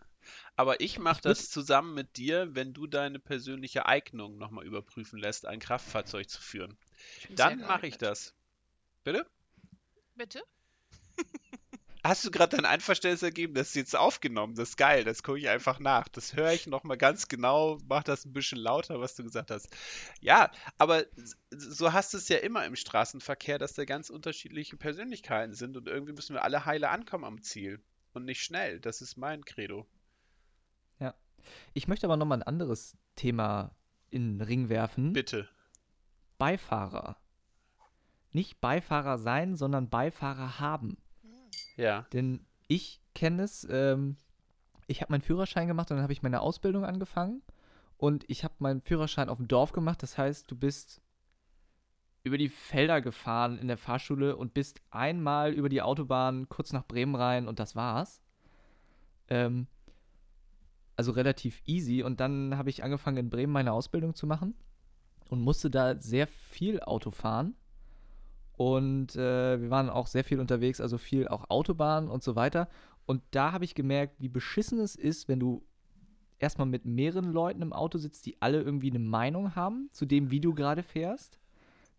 [0.57, 5.47] Aber ich mache das zusammen mit dir, wenn du deine persönliche Eignung nochmal überprüfen lässt,
[5.47, 6.77] ein Kraftfahrzeug zu führen.
[7.31, 8.35] Dann mache ich das.
[9.05, 9.27] Bitte?
[10.17, 10.43] Bitte?
[12.05, 13.55] Hast du gerade dein Einverständnis ergeben?
[13.55, 14.55] Das ist jetzt aufgenommen.
[14.55, 15.05] Das ist geil.
[15.05, 16.09] Das gucke ich einfach nach.
[16.09, 17.79] Das höre ich nochmal ganz genau.
[17.89, 19.69] Mach das ein bisschen lauter, was du gesagt hast.
[20.21, 21.05] Ja, aber
[21.51, 25.89] so hast du es ja immer im Straßenverkehr, dass da ganz unterschiedliche Persönlichkeiten sind und
[25.89, 27.81] irgendwie müssen wir alle heile ankommen am Ziel.
[28.15, 28.81] Und nicht schnell.
[28.81, 29.87] Das ist mein Credo.
[31.75, 33.75] Ich möchte aber nochmal ein anderes Thema
[34.11, 35.13] in den Ring werfen.
[35.13, 35.49] Bitte.
[36.39, 37.17] Beifahrer.
[38.33, 40.99] Nicht Beifahrer sein, sondern Beifahrer haben.
[41.77, 42.07] Ja.
[42.13, 44.17] Denn ich kenne es, ähm,
[44.87, 47.43] ich habe meinen Führerschein gemacht und dann habe ich meine Ausbildung angefangen.
[47.97, 50.03] Und ich habe meinen Führerschein auf dem Dorf gemacht.
[50.03, 51.03] Das heißt, du bist
[52.23, 56.87] über die Felder gefahren in der Fahrschule und bist einmal über die Autobahn kurz nach
[56.87, 58.23] Bremen rein und das war's.
[59.29, 59.67] Ähm,
[60.99, 62.03] also relativ easy.
[62.03, 64.55] Und dann habe ich angefangen, in Bremen meine Ausbildung zu machen
[65.31, 67.55] und musste da sehr viel Auto fahren.
[68.55, 72.69] Und äh, wir waren auch sehr viel unterwegs, also viel auch Autobahn und so weiter.
[73.07, 75.65] Und da habe ich gemerkt, wie beschissen es ist, wenn du
[76.41, 80.33] erstmal mit mehreren Leuten im Auto sitzt, die alle irgendwie eine Meinung haben zu dem,
[80.33, 81.39] wie du gerade fährst.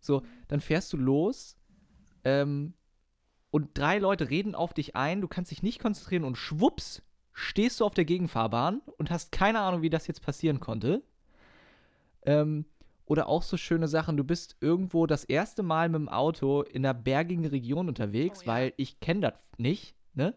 [0.00, 1.56] So, dann fährst du los
[2.24, 2.74] ähm,
[3.50, 7.80] und drei Leute reden auf dich ein, du kannst dich nicht konzentrieren und schwupps stehst
[7.80, 11.02] du auf der Gegenfahrbahn und hast keine Ahnung, wie das jetzt passieren konnte.
[12.22, 12.64] Ähm,
[13.06, 16.84] oder auch so schöne Sachen, du bist irgendwo das erste Mal mit dem Auto in
[16.84, 18.52] einer bergigen Region unterwegs, Oh ja.
[18.52, 20.34] weil ich kenne das nicht, ne?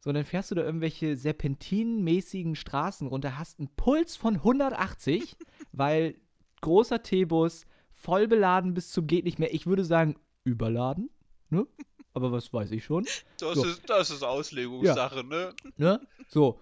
[0.00, 5.36] So, dann fährst du da irgendwelche serpentinenmäßigen Straßen runter, hast einen Puls von 180,
[5.72, 6.16] weil
[6.60, 9.54] großer T-Bus, voll beladen bis zum geht nicht mehr.
[9.54, 11.10] Ich würde sagen, überladen,
[11.50, 11.66] ne?
[12.14, 13.04] Aber was weiß ich schon,
[13.38, 13.64] Das, So.
[13.64, 15.54] ist, das ist Auslegungssache, ne?
[15.76, 16.00] ne?
[16.28, 16.58] So.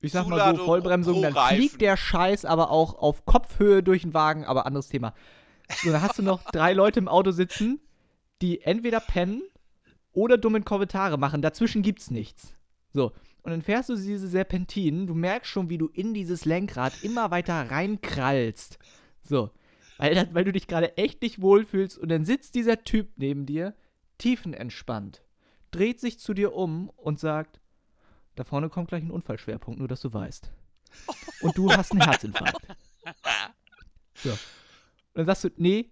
[0.00, 4.02] Ich sag mal so, Zuladung Vollbremsung, dann fliegt der Scheiß aber auch auf Kopfhöhe durch
[4.02, 5.14] den Wagen, aber anderes Thema.
[5.82, 7.80] So, dann hast du noch drei Leute im Auto sitzen,
[8.40, 9.42] die entweder pennen
[10.12, 11.42] oder dumme Kommentare machen.
[11.42, 12.54] Dazwischen gibt's nichts.
[12.92, 13.12] So.
[13.42, 17.30] Und dann fährst du diese Serpentinen, du merkst schon, wie du in dieses Lenkrad immer
[17.30, 18.78] weiter reinkrallst.
[19.22, 19.50] So.
[19.98, 23.74] weil, weil du dich gerade echt nicht wohlfühlst und dann sitzt dieser Typ neben dir,
[24.20, 25.22] tiefenentspannt,
[25.70, 27.60] dreht sich zu dir um und sagt,
[28.36, 30.52] da vorne kommt gleich ein Unfallschwerpunkt, nur dass du weißt.
[31.42, 32.66] Und du hast einen Herzinfarkt.
[34.14, 34.30] So.
[34.30, 34.38] Und
[35.14, 35.90] dann sagst du, nee,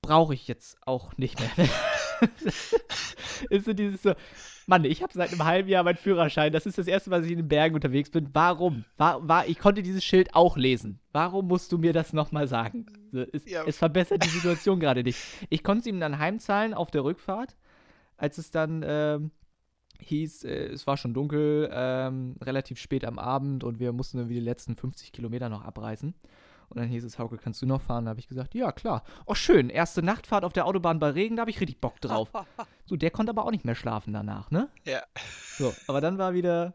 [0.00, 1.68] brauche ich jetzt auch nicht mehr.
[3.50, 4.12] ist so dieses so,
[4.66, 6.52] Mann, ich habe seit einem halben Jahr meinen Führerschein.
[6.52, 8.28] Das ist das erste Mal, dass ich in den Bergen unterwegs bin.
[8.32, 8.84] Warum?
[8.96, 11.00] War, war, ich konnte dieses Schild auch lesen.
[11.12, 12.86] Warum musst du mir das nochmal sagen?
[13.10, 13.64] So, es, Ja.
[13.66, 15.18] es verbessert die Situation gerade nicht.
[15.50, 17.56] Ich konnte es ihm dann heimzahlen auf der Rückfahrt,
[18.16, 19.30] als es dann ähm,
[20.00, 24.34] hieß, äh, es war schon dunkel, ähm, relativ spät am Abend und wir mussten irgendwie
[24.34, 26.14] die letzten 50 Kilometer noch abreißen.
[26.72, 28.06] Und dann hieß es, Hauke, kannst du noch fahren?
[28.06, 29.04] Da habe ich gesagt, ja, klar.
[29.26, 32.30] Oh, schön, erste Nachtfahrt auf der Autobahn bei Regen, da habe ich richtig Bock drauf.
[32.84, 34.68] So, der konnte aber auch nicht mehr schlafen danach, ne?
[34.84, 35.02] Ja.
[35.56, 36.74] So, aber dann war wieder.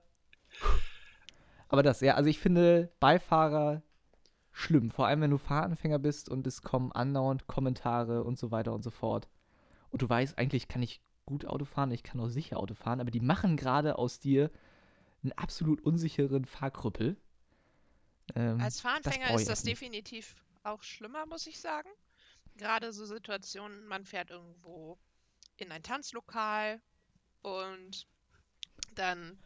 [1.69, 3.83] Aber das, ja, also ich finde Beifahrer
[4.53, 4.89] schlimm.
[4.89, 8.83] Vor allem, wenn du Fahranfänger bist und es kommen andauernd Kommentare und so weiter und
[8.83, 9.27] so fort.
[9.89, 13.01] Und du weißt, eigentlich kann ich gut Auto fahren, ich kann auch sicher Auto fahren,
[13.01, 14.49] aber die machen gerade aus dir
[15.23, 17.17] einen absolut unsicheren Fahrkrüppel.
[18.35, 21.89] Ähm, Als Fahranfänger ich ist das definitiv auch schlimmer, muss ich sagen.
[22.55, 24.97] Gerade so Situationen, man fährt irgendwo
[25.57, 26.81] in ein Tanzlokal
[27.41, 28.07] und
[28.95, 29.37] dann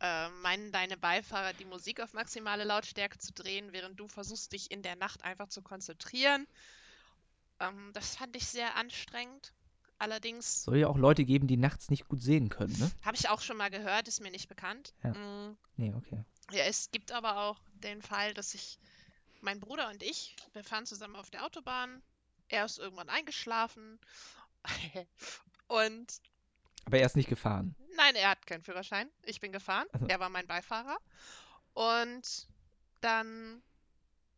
[0.00, 4.70] äh, meinen deine Beifahrer, die Musik auf maximale Lautstärke zu drehen, während du versuchst, dich
[4.70, 6.46] in der Nacht einfach zu konzentrieren.
[7.60, 9.52] Ähm, das fand ich sehr anstrengend.
[9.98, 12.90] Allerdings soll ja auch Leute geben, die nachts nicht gut sehen können, ne?
[13.02, 14.92] habe ich auch schon mal gehört, ist mir nicht bekannt.
[15.02, 15.14] Ja.
[15.14, 16.22] Mm, Nee, okay.
[16.50, 18.78] Ja, es gibt aber auch den Fall, dass ich,
[19.40, 22.02] mein Bruder und ich, wir fahren zusammen auf der Autobahn.
[22.48, 23.98] Er ist irgendwann eingeschlafen.
[25.68, 26.20] Und
[26.84, 27.74] Aber er ist nicht gefahren.
[27.96, 29.10] nein, er hat keinen Führerschein.
[29.24, 29.88] Ich bin gefahren.
[29.92, 30.06] Also.
[30.06, 30.96] Er war mein Beifahrer.
[31.74, 32.46] Und
[33.00, 33.62] dann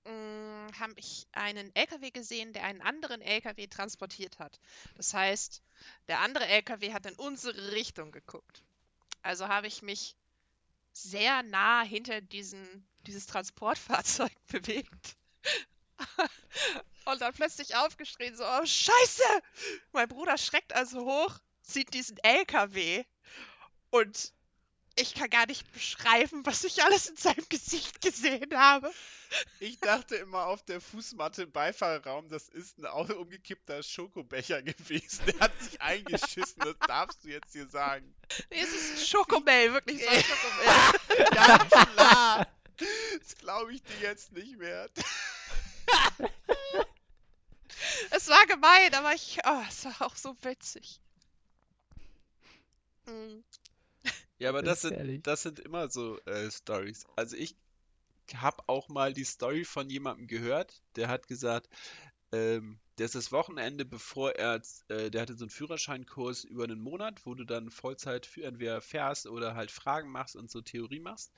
[0.08, 4.58] habe ich einen LKW gesehen, der einen anderen LKW transportiert hat.
[4.96, 5.62] Das heißt,
[6.08, 8.62] der andere LKW hat in unsere Richtung geguckt.
[9.22, 10.16] Also habe ich mich
[11.02, 15.16] sehr nah hinter diesen, dieses Transportfahrzeug bewegt.
[17.04, 19.22] Und dann plötzlich aufgeschrien, so, oh Scheiße!
[19.92, 23.04] Mein Bruder schreckt also hoch, sieht diesen LKW
[23.90, 24.32] und
[25.00, 28.92] ich kann gar nicht beschreiben, was ich alles in seinem Gesicht gesehen habe.
[29.60, 35.26] Ich dachte immer auf der Fußmatte im Beifahrerraum, das ist ein umgekippter Schokobecher gewesen.
[35.26, 38.14] Der hat sich eingeschissen, das darfst du jetzt hier sagen.
[38.50, 41.28] Nee, es ist ein Schokomel, wirklich so ein Schokomel.
[41.34, 42.46] Ja, klar.
[43.20, 44.88] Das glaube ich dir jetzt nicht mehr.
[48.10, 51.00] Es war gemein, aber ich, oh, es war auch so witzig.
[53.06, 53.40] Mm.
[54.38, 57.06] Ja, aber das Das sind, das sind immer so äh, Stories.
[57.16, 57.56] Also ich
[58.34, 61.68] habe auch mal die Story von jemandem gehört, der hat gesagt,
[62.32, 66.80] ähm, der ist das Wochenende, bevor er, äh, der hatte so einen Führerscheinkurs über einen
[66.80, 71.00] Monat, wo du dann Vollzeit für entweder fährst oder halt Fragen machst und so Theorie
[71.00, 71.32] machst.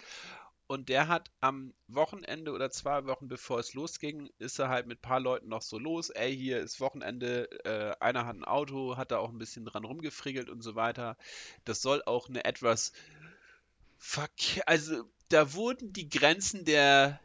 [0.71, 4.99] Und der hat am Wochenende oder zwei Wochen bevor es losging, ist er halt mit
[4.99, 6.11] ein paar Leuten noch so los.
[6.11, 9.85] Ey, hier ist Wochenende, äh, einer hat ein Auto, hat da auch ein bisschen dran
[9.85, 11.17] rumgefriegelt und so weiter.
[11.65, 12.93] Das soll auch eine etwas
[13.99, 17.19] Verkehr, also da wurden die Grenzen der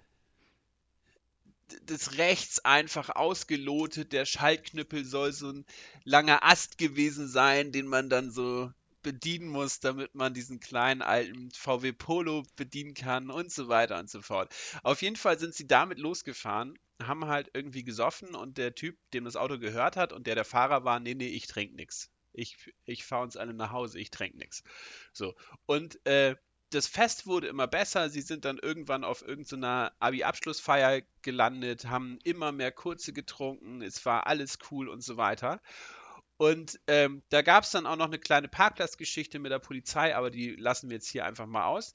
[1.84, 4.12] des Rechts einfach ausgelotet.
[4.12, 5.65] Der Schaltknüppel soll so ein
[6.03, 8.71] langer Ast gewesen sein, den man dann so
[9.05, 14.09] bedienen muss, damit man diesen kleinen alten VW Polo bedienen kann und so weiter und
[14.09, 14.53] so fort.
[14.81, 19.25] Auf jeden Fall sind sie damit losgefahren, haben halt irgendwie gesoffen und der Typ, dem
[19.25, 22.09] das Auto gehört hat und der der Fahrer war, nee, nee, ich trink nix.
[22.33, 24.63] Ich, ich fahre uns alle nach Hause, ich trink nix.
[25.13, 25.35] So.
[25.67, 26.35] Und äh,
[26.71, 28.09] das Fest wurde immer besser.
[28.09, 33.83] Sie sind dann irgendwann auf irgendeiner Abi-Abschlussfeier gelandet, haben immer mehr kurze getrunken.
[33.83, 35.61] Es war alles cool und so weiter.
[36.37, 40.29] Und ähm, da gab es dann auch noch eine kleine Parkplatzgeschichte mit der Polizei, aber
[40.29, 41.93] die lassen wir jetzt hier einfach mal aus.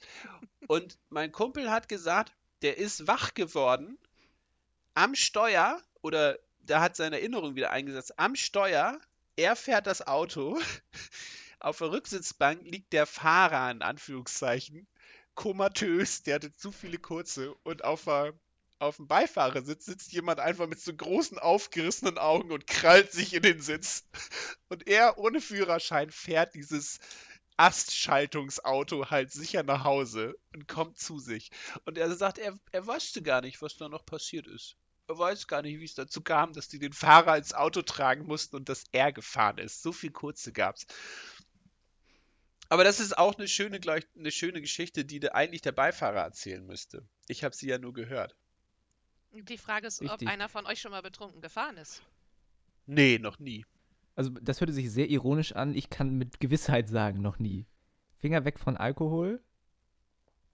[0.67, 3.99] Und mein Kumpel hat gesagt, der ist wach geworden
[4.95, 8.19] am Steuer oder da hat seine Erinnerung wieder eingesetzt.
[8.19, 8.99] Am Steuer,
[9.37, 10.59] er fährt das Auto.
[11.61, 14.87] Auf der Rücksitzbank liegt der Fahrer in Anführungszeichen
[15.35, 18.35] komatös, der hatte zu viele kurze und auf der
[18.81, 23.43] auf dem Beifahrersitz sitzt jemand einfach mit so großen aufgerissenen Augen und krallt sich in
[23.43, 24.05] den Sitz.
[24.69, 26.99] Und er ohne Führerschein fährt dieses
[27.59, 31.51] Astschaltungsauto halt sicher nach Hause und kommt zu sich.
[31.85, 34.77] Und er sagt, er, er wusste gar nicht, was da noch passiert ist.
[35.09, 38.25] Er weiß gar nicht, wie es dazu kam, dass die den Fahrer ins Auto tragen
[38.25, 39.83] mussten und dass er gefahren ist.
[39.83, 40.87] So viel kurze gab's.
[42.71, 46.65] Aber das ist auch eine schöne, gleich, eine schöne Geschichte, die eigentlich der Beifahrer erzählen
[46.65, 47.07] müsste.
[47.27, 48.37] Ich habe sie ja nur gehört.
[49.33, 50.27] Die Frage ist, Richtig.
[50.27, 52.03] ob einer von euch schon mal betrunken gefahren ist.
[52.87, 53.65] Nee, noch nie.
[54.17, 55.75] Also, das hörte sich sehr ironisch an.
[55.75, 57.67] Ich kann mit Gewissheit sagen, noch nie.
[58.19, 59.41] Finger weg von Alkohol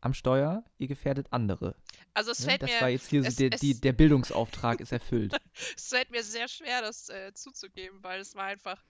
[0.03, 1.75] am Steuer, ihr gefährdet andere.
[2.15, 2.47] Also es Ne?
[2.47, 5.35] fällt Das mir war jetzt hier so, es- der, es- die, der Bildungsauftrag ist erfüllt.
[5.77, 8.85] Es fällt mir sehr schwer, das äh, zuzugeben, weil es war einfach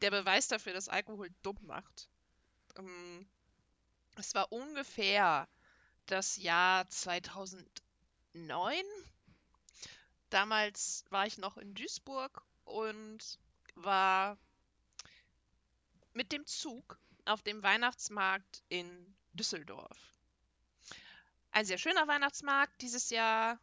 [0.00, 2.08] der Beweis dafür, dass Alkohol dumm macht.
[2.78, 3.26] Ähm,
[4.16, 5.48] es war ungefähr
[6.06, 6.88] das Jahr
[8.32, 8.82] 2009.
[10.30, 13.38] Damals war ich noch in Duisburg und
[13.74, 14.38] war
[16.14, 20.14] mit dem Zug auf dem Weihnachtsmarkt in Düsseldorf.
[21.50, 23.58] Ein sehr schöner Weihnachtsmarkt dieses Jahr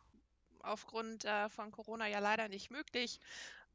[0.59, 3.19] aufgrund äh, von Corona ja leider nicht möglich.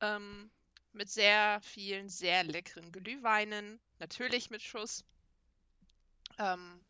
[0.00, 0.50] Ähm,
[0.92, 5.04] mit sehr vielen, sehr leckeren Glühweinen, natürlich mit Schuss.
[6.38, 6.80] Ähm,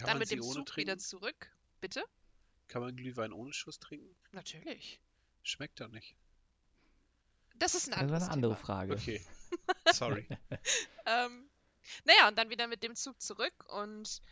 [0.00, 0.98] dann mit dem Zug wieder trinken?
[0.98, 1.50] zurück.
[1.80, 2.04] Bitte?
[2.68, 4.14] Kann man Glühwein ohne Schuss trinken?
[4.32, 5.00] Natürlich.
[5.42, 6.16] Schmeckt doch nicht.
[7.56, 8.66] Das ist ein Das war anderes eine andere Thema.
[8.66, 8.92] Frage.
[8.94, 9.24] Okay.
[9.92, 10.26] Sorry.
[11.06, 11.50] Ähm,
[12.06, 14.22] naja, und dann wieder mit dem Zug zurück und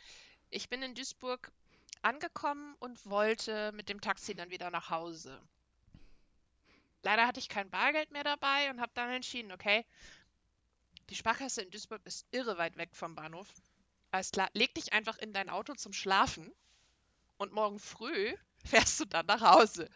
[0.48, 1.52] ich bin in Duisburg
[2.00, 5.38] angekommen und wollte mit dem Taxi dann wieder nach Hause.
[7.02, 9.84] Leider hatte ich kein Bargeld mehr dabei und habe dann entschieden, okay,
[11.10, 13.48] die Sparkasse in Duisburg ist irre weit weg vom Bahnhof.
[14.12, 16.50] Alles klar, leg dich einfach in dein Auto zum Schlafen
[17.42, 19.88] und morgen früh fährst du dann nach Hause.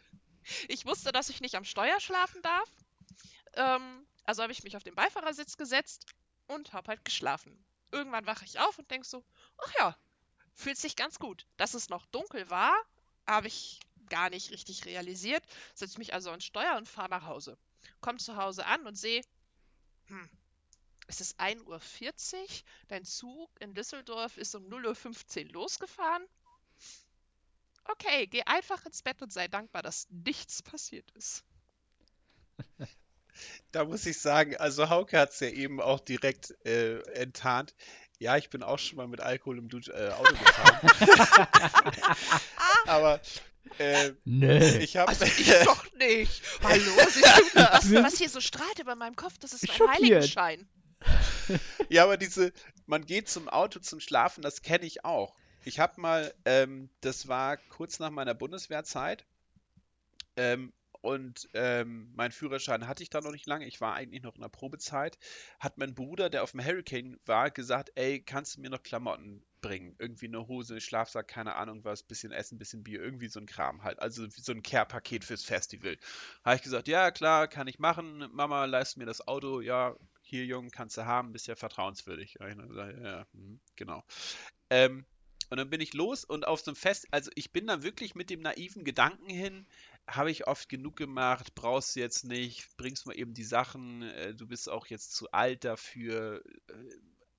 [0.68, 2.70] Ich wusste, dass ich nicht am Steuer schlafen darf.
[3.54, 6.06] Ähm, also habe ich mich auf den Beifahrersitz gesetzt
[6.46, 7.64] und habe halt geschlafen.
[7.92, 9.24] Irgendwann wache ich auf und denke so,
[9.58, 9.96] ach ja,
[10.52, 11.46] fühlt sich ganz gut.
[11.56, 12.74] Dass es noch dunkel war,
[13.26, 15.44] habe ich gar nicht richtig realisiert.
[15.74, 17.56] Setze mich also ans Steuer und fahre nach Hause.
[18.00, 19.22] Komm zu Hause an und sehe,
[20.06, 20.30] hm,
[21.08, 22.48] es ist 1.40 Uhr,
[22.88, 26.26] dein Zug in Düsseldorf ist um 0.15 Uhr losgefahren.
[27.88, 31.44] Okay, geh einfach ins Bett und sei dankbar, dass nichts passiert ist.
[33.72, 37.74] Da muss ich sagen, also Hauke hat es ja eben auch direkt äh, enttarnt.
[38.18, 40.90] Ja, ich bin auch schon mal mit Alkohol im Du- äh, Auto gefahren.
[42.86, 43.20] Aber
[43.78, 44.78] äh, Nö.
[44.78, 46.42] ich habe Also ich doch nicht.
[46.62, 49.94] Hallo, siehst du, was, was hier so strahlt über meinem Kopf, das ist mein schockiert.
[49.94, 50.66] Heiligenschein.
[51.90, 52.52] Ja, aber diese,
[52.86, 55.36] man geht zum Auto zum Schlafen, das kenne ich auch.
[55.66, 59.26] Ich habe mal, ähm, das war kurz nach meiner Bundeswehrzeit
[60.36, 63.66] ähm, und ähm, meinen Führerschein hatte ich da noch nicht lange.
[63.66, 65.18] Ich war eigentlich noch in der Probezeit.
[65.58, 69.44] Hat mein Bruder, der auf dem Hurricane war, gesagt, ey, kannst du mir noch Klamotten
[69.60, 69.96] bringen?
[69.98, 73.82] Irgendwie eine Hose, Schlafsack, keine Ahnung was, bisschen Essen, bisschen Bier, irgendwie so ein Kram
[73.82, 73.98] halt.
[73.98, 75.98] Also so ein Care-Paket fürs Festival.
[76.44, 78.28] Habe ich gesagt, ja klar, kann ich machen.
[78.30, 79.60] Mama, leist mir das Auto.
[79.60, 82.36] Ja, hier Jungen, kannst du haben, bist ja vertrauenswürdig.
[82.38, 84.04] Ja, ja, mhm, genau.
[84.70, 85.04] Ähm,
[85.50, 88.14] und dann bin ich los und auf so einem Fest, also ich bin da wirklich
[88.14, 89.66] mit dem naiven Gedanken hin,
[90.06, 94.34] habe ich oft genug gemacht, brauchst du jetzt nicht, bringst mal eben die Sachen, äh,
[94.34, 96.42] du bist auch jetzt zu alt dafür.
[96.68, 96.72] Äh,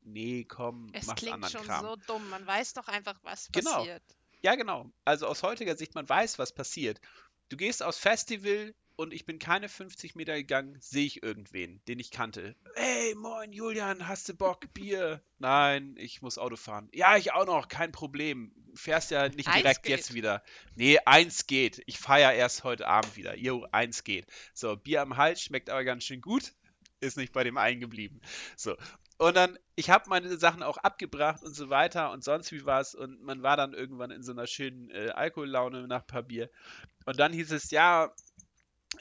[0.01, 1.85] nee, komm, Es klingt anderen schon Kram.
[1.85, 2.29] so dumm.
[2.29, 3.71] Man weiß doch einfach, was Genau.
[3.79, 4.03] passiert.
[4.41, 4.91] Ja, genau.
[5.05, 7.01] Also aus heutiger Sicht, man weiß, was passiert.
[7.49, 11.99] Du gehst aufs Festival und ich bin keine 50 Meter gegangen, sehe ich irgendwen, den
[11.99, 12.55] ich kannte.
[12.75, 15.21] Hey, moin Julian, hast du Bock, Bier?
[15.37, 16.89] Nein, ich muss Auto fahren.
[16.93, 18.51] Ja, ich auch noch, kein Problem.
[18.73, 19.97] Fährst ja nicht Eins direkt geht.
[19.97, 20.43] jetzt wieder.
[20.75, 21.81] Nee, eins geht.
[21.85, 23.37] Ich feiere erst heute Abend wieder.
[23.37, 24.25] Jo, eins geht.
[24.53, 26.53] So, Bier am Hals schmeckt aber ganz schön gut.
[26.99, 28.19] Ist nicht bei dem einen geblieben.
[28.55, 28.75] So.
[29.19, 32.95] Und dann, ich habe meine Sachen auch abgebracht und so weiter und sonst wie was.
[32.95, 36.49] Und man war dann irgendwann in so einer schönen äh, Alkohollaune nach ein paar Bier.
[37.05, 38.11] Und dann hieß es, ja,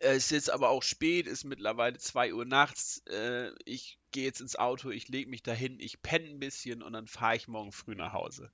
[0.01, 3.03] ist jetzt aber auch spät, ist mittlerweile 2 Uhr nachts.
[3.07, 6.93] Äh, ich gehe jetzt ins Auto, ich lege mich dahin, ich penne ein bisschen und
[6.93, 8.51] dann fahre ich morgen früh nach Hause.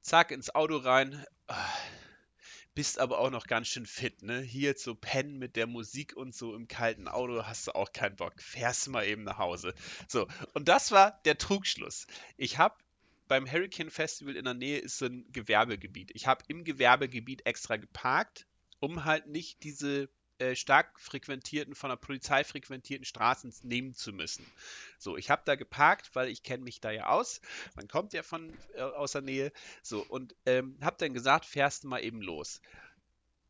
[0.00, 1.24] Zack, ins Auto rein.
[1.46, 1.72] Ah,
[2.74, 4.40] Bist aber auch noch ganz schön fit, ne?
[4.40, 8.16] Hier so pennen mit der Musik und so im kalten Auto hast du auch keinen
[8.16, 8.40] Bock.
[8.40, 9.74] Fährst mal eben nach Hause.
[10.08, 12.06] So, und das war der Trugschluss.
[12.38, 12.74] Ich habe
[13.28, 16.10] beim Hurricane Festival in der Nähe ist so ein Gewerbegebiet.
[16.14, 18.46] Ich habe im Gewerbegebiet extra geparkt,
[18.80, 24.44] um halt nicht diese äh, stark frequentierten, von der Polizei frequentierten Straßen nehmen zu müssen.
[24.98, 27.40] So, ich habe da geparkt, weil ich kenne mich da ja aus.
[27.74, 29.52] Man kommt ja von äh, aus der Nähe.
[29.82, 32.60] So, und ähm, habe dann gesagt, fährst du mal eben los.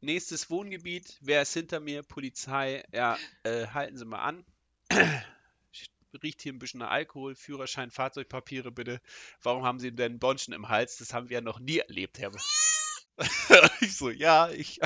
[0.00, 2.02] Nächstes Wohngebiet, wer ist hinter mir?
[2.02, 2.84] Polizei.
[2.92, 4.44] Ja, äh, halten Sie mal an.
[6.22, 9.00] Riecht hier ein bisschen nach Alkohol, Führerschein, Fahrzeugpapiere bitte.
[9.42, 10.98] Warum haben Sie denn Bonschen im Hals?
[10.98, 12.32] Das haben wir ja noch nie erlebt, Herr.
[13.80, 14.80] ich so, ja, ich.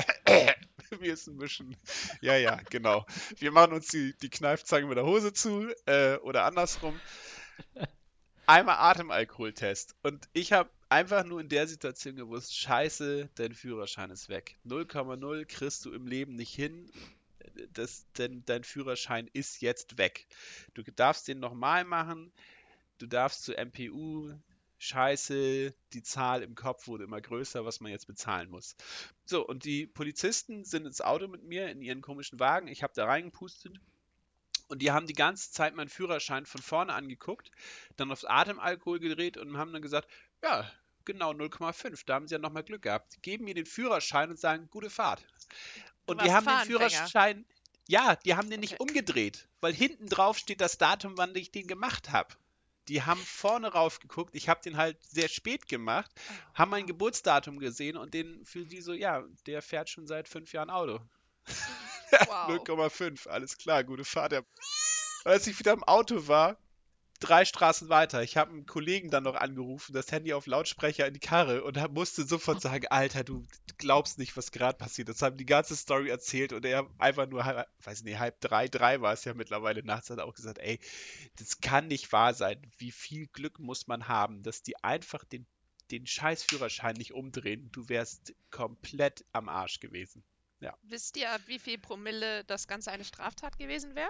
[1.01, 1.75] ist ein bisschen.
[2.21, 3.05] Ja, ja, genau.
[3.37, 6.99] Wir machen uns die, die Kneifzange mit der Hose zu äh, oder andersrum.
[8.45, 9.95] Einmal Atemalkoholtest.
[10.03, 14.57] Und ich habe einfach nur in der Situation gewusst, scheiße, dein Führerschein ist weg.
[14.65, 16.89] 0,0 kriegst du im Leben nicht hin.
[17.73, 20.27] Das, denn dein Führerschein ist jetzt weg.
[20.73, 22.31] Du darfst den nochmal machen.
[22.99, 24.31] Du darfst zu MPU.
[24.79, 28.75] Scheiße, die Zahl im Kopf wurde immer größer, was man jetzt bezahlen muss.
[29.25, 32.67] So, und die Polizisten sind ins Auto mit mir in ihren komischen Wagen.
[32.67, 33.79] Ich habe da reingepustet.
[34.67, 37.51] Und die haben die ganze Zeit meinen Führerschein von vorne angeguckt,
[37.95, 40.09] dann aufs Atemalkohol gedreht und haben dann gesagt,
[40.43, 40.69] ja,
[41.05, 42.03] genau 0,5.
[42.05, 43.15] Da haben sie ja nochmal Glück gehabt.
[43.15, 45.25] Die geben mir den Führerschein und sagen, gute Fahrt.
[46.05, 47.45] Und die haben den Führerschein,
[47.87, 48.83] ja, die haben den nicht okay.
[48.83, 52.35] umgedreht, weil hinten drauf steht das Datum, wann ich den gemacht habe.
[52.87, 54.35] Die haben vorne rauf geguckt.
[54.35, 56.11] Ich habe den halt sehr spät gemacht,
[56.53, 60.53] haben mein Geburtsdatum gesehen und den für die so, ja, der fährt schon seit fünf
[60.53, 60.99] Jahren Auto.
[62.09, 62.49] Wow.
[62.49, 64.41] 0,5, alles klar, gute Fahrt.
[65.25, 66.57] Als ich wieder im Auto war,
[67.19, 68.21] drei Straßen weiter.
[68.21, 71.77] Ich habe einen Kollegen dann noch angerufen, das Handy auf Lautsprecher in die Karre und
[71.93, 73.45] musste sofort sagen, Alter, du
[73.77, 75.09] glaubst nicht, was gerade passiert.
[75.09, 77.43] Das haben die ganze Story erzählt und er einfach nur,
[77.83, 80.79] weiß nicht, halb drei, drei war es ja mittlerweile nachts, hat auch gesagt, ey,
[81.37, 82.61] das kann nicht wahr sein.
[82.77, 85.47] Wie viel Glück muss man haben, dass die einfach den,
[85.91, 87.69] den Scheißführerschein nicht umdrehen.
[87.71, 90.23] Du wärst komplett am Arsch gewesen.
[90.59, 90.75] Ja.
[90.83, 94.09] Wisst ihr, wie viel Promille das Ganze eine Straftat gewesen wäre?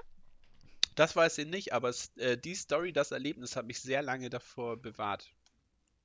[0.98, 4.78] Das weiß ich nicht, aber äh, die Story, das Erlebnis hat mich sehr lange davor
[4.78, 5.30] bewahrt.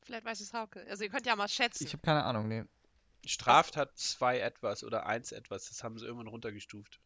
[0.03, 0.87] Vielleicht weiß es Hauke.
[0.87, 1.87] Also ihr könnt ja mal schätzen.
[1.87, 2.65] Ich habe keine Ahnung, nee.
[3.25, 7.01] Straftat 2 etwas oder 1 etwas, das haben sie irgendwann runtergestuft.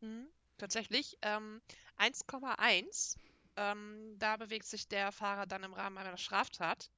[0.00, 0.28] Mhm,
[0.58, 1.18] tatsächlich.
[1.22, 1.60] Ähm,
[1.98, 3.16] 1,1.
[3.56, 6.88] Ähm, da bewegt sich der Fahrer dann im Rahmen einer Straftat.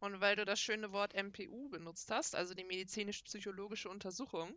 [0.00, 4.52] Und weil du das schöne Wort MPU benutzt hast, also die medizinisch-psychologische Untersuchung,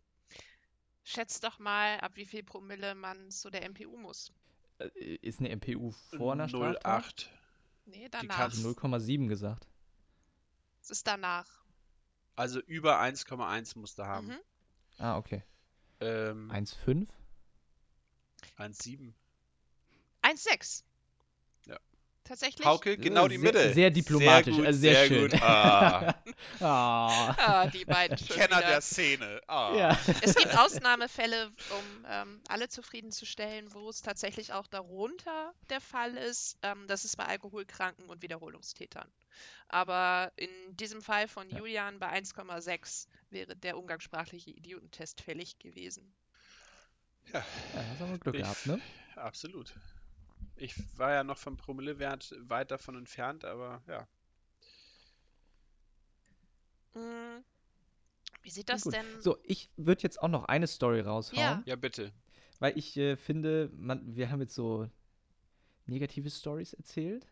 [1.04, 4.32] schätzt doch mal, ab wie viel Promille man zu der MPU muss.
[4.80, 6.84] Äh, ist eine MPU vor einer Straftat?
[6.86, 7.28] 0,8.
[7.86, 8.52] Nee, danach.
[8.52, 9.68] Die 0,7 gesagt.
[10.82, 11.48] Es ist danach.
[12.36, 14.28] Also über 1,1 musst du haben.
[14.28, 14.40] Mhm.
[14.98, 15.44] Ah, okay.
[16.00, 17.08] Ähm, 1,5?
[18.58, 19.14] 1,7.
[20.22, 20.84] 1,6
[22.30, 22.66] tatsächlich.
[22.66, 23.74] Hauke, genau die sehr, Mitte.
[23.74, 25.32] Sehr diplomatisch, sehr gut, also sehr, sehr schön.
[25.32, 25.42] Gut.
[25.42, 26.16] Ah.
[26.62, 27.36] ah.
[27.38, 27.68] ah.
[27.68, 28.68] die beiden schon Kenner wieder.
[28.68, 29.42] der Szene.
[29.48, 29.76] Ah.
[29.76, 30.00] Ja.
[30.22, 36.58] Es gibt Ausnahmefälle, um ähm, alle zufriedenzustellen, wo es tatsächlich auch darunter der Fall ist.
[36.62, 39.10] Ähm, das ist bei Alkoholkranken und Wiederholungstätern.
[39.68, 41.58] Aber in diesem Fall von ja.
[41.58, 46.14] Julian bei 1,6 wäre der umgangssprachliche Idiotentest fällig gewesen.
[47.34, 47.46] Ja, ja
[47.92, 48.80] das haben wir Glück ich, gehabt, ne?
[49.16, 49.74] Absolut.
[50.60, 54.08] Ich war ja noch vom Promillewert weit davon entfernt, aber ja.
[56.94, 57.44] Hm.
[58.42, 58.94] Wie sieht das Gut.
[58.94, 59.06] denn?
[59.20, 61.40] So, ich würde jetzt auch noch eine Story raushauen.
[61.40, 62.12] Ja, ja bitte.
[62.60, 64.90] Weil ich äh, finde, man, wir haben jetzt so
[65.86, 67.26] negative Stories erzählt.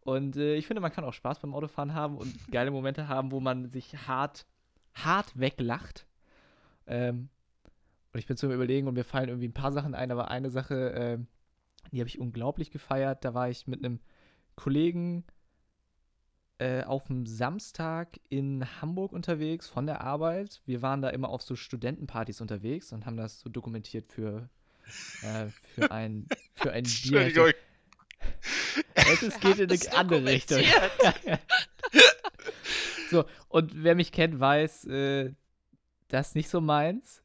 [0.00, 3.30] Und äh, ich finde, man kann auch Spaß beim Autofahren haben und geile Momente haben,
[3.30, 4.46] wo man sich hart,
[4.94, 6.06] hart weglacht.
[6.86, 7.28] Ähm,
[8.12, 10.50] und ich bin zum Überlegen und mir fallen irgendwie ein paar Sachen ein, aber eine
[10.50, 11.18] Sache, äh,
[11.92, 13.24] die habe ich unglaublich gefeiert.
[13.24, 14.00] Da war ich mit einem
[14.54, 15.24] Kollegen
[16.58, 20.60] äh, auf dem Samstag in Hamburg unterwegs von der Arbeit.
[20.66, 24.48] Wir waren da immer auf so Studentenpartys unterwegs und haben das so dokumentiert für,
[25.22, 27.54] äh, für ein, für ein Bier.
[28.94, 30.60] Es, es geht in eine andere Richtung.
[33.10, 35.32] so, und wer mich kennt, weiß, äh,
[36.08, 37.22] das ist nicht so meins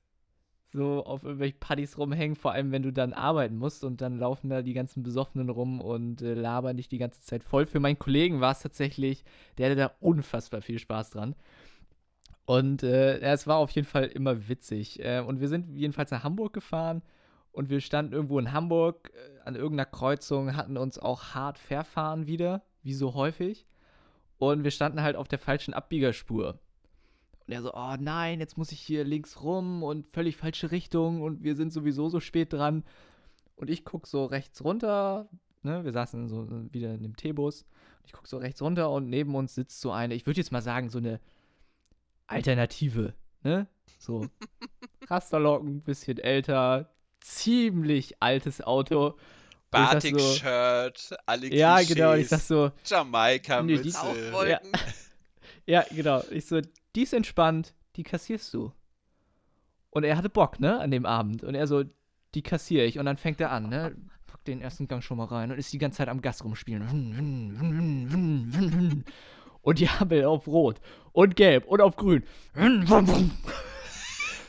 [0.74, 4.50] so auf irgendwelchen Partys rumhängen, vor allem wenn du dann arbeiten musst und dann laufen
[4.50, 7.66] da die ganzen Besoffenen rum und äh, labern dich die ganze Zeit voll.
[7.66, 9.24] Für meinen Kollegen war es tatsächlich,
[9.58, 11.36] der hatte da unfassbar viel Spaß dran.
[12.46, 15.00] Und äh, es war auf jeden Fall immer witzig.
[15.00, 17.04] Äh, und wir sind jedenfalls nach Hamburg gefahren
[17.52, 22.28] und wir standen irgendwo in Hamburg äh, an irgendeiner Kreuzung, hatten uns auch hart verfahren
[22.28, 23.68] wieder, wie so häufig.
[24.40, 26.60] Und wir standen halt auf der falschen Abbiegerspur.
[27.48, 31.22] Und er so, oh nein, jetzt muss ich hier links rum und völlig falsche Richtung
[31.22, 32.84] und wir sind sowieso so spät dran.
[33.56, 35.28] Und ich gucke so rechts runter,
[35.62, 37.66] ne, wir saßen so wieder in dem T-Bus.
[38.06, 40.62] Ich gucke so rechts runter und neben uns sitzt so eine, ich würde jetzt mal
[40.62, 41.20] sagen, so eine
[42.28, 43.14] Alternative,
[43.44, 43.68] ne?
[44.00, 44.28] So
[45.10, 49.18] Rasterlocken, bisschen älter, ziemlich altes Auto.
[49.72, 54.32] Batik-Shirt, so, alle Ja, genau, ich sag so, Jamaika-Mütze.
[54.48, 54.60] Ja.
[55.66, 56.24] ja, genau.
[56.30, 56.62] Ich so,
[56.96, 58.72] die ist entspannt, die kassierst du.
[59.90, 61.44] Und er hatte Bock, ne, an dem Abend.
[61.44, 61.84] Und er so,
[62.34, 62.98] die kassiere ich.
[63.00, 65.72] Und dann fängt er an, ne, packt den ersten Gang schon mal rein und ist
[65.72, 66.82] die ganze Zeit am Gas rumspielen.
[69.62, 70.82] Und die Ampel auf Rot
[71.14, 72.24] und Gelb und auf Grün.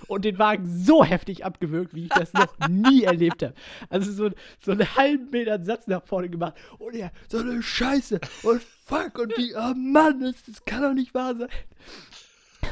[0.08, 3.54] und den Wagen so heftig abgewürgt, wie ich das noch nie erlebt habe.
[3.88, 4.30] Also so,
[4.60, 9.18] so einen halben Meter Satz nach vorne gemacht und er, so eine Scheiße und fuck
[9.18, 11.48] und wie, oh Mann, das, das kann doch nicht wahr sein.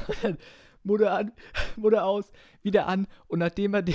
[0.84, 1.32] Mutter an,
[1.76, 2.30] Mutter aus,
[2.62, 3.94] wieder an und nachdem er den,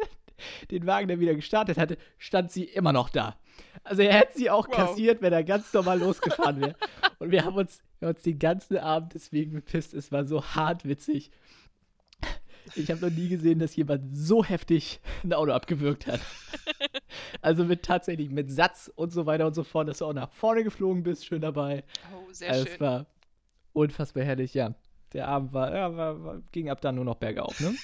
[0.70, 3.36] den Wagen dann wieder gestartet hatte, stand sie immer noch da.
[3.82, 4.74] Also er hätte sie auch Wow.
[4.76, 6.76] kassiert, wenn er ganz normal losgefahren wäre.
[7.18, 9.94] Und wir haben uns, wir haben uns den ganzen Abend deswegen bepisst.
[9.94, 11.30] Es war so hart witzig.
[12.74, 16.20] Ich habe noch nie gesehen, dass jemand so heftig ein Auto abgewürgt hat.
[17.42, 20.30] Also mit tatsächlich mit Satz und so weiter und so fort, dass du auch nach
[20.32, 21.84] vorne geflogen bist, schön dabei.
[22.14, 22.80] Oh, sehr Also es schön.
[22.80, 23.06] war
[23.74, 24.74] unfassbar herrlich, ja.
[25.14, 27.74] Der Abend war, ja, war, war, ging ab dann nur noch bergauf, ne?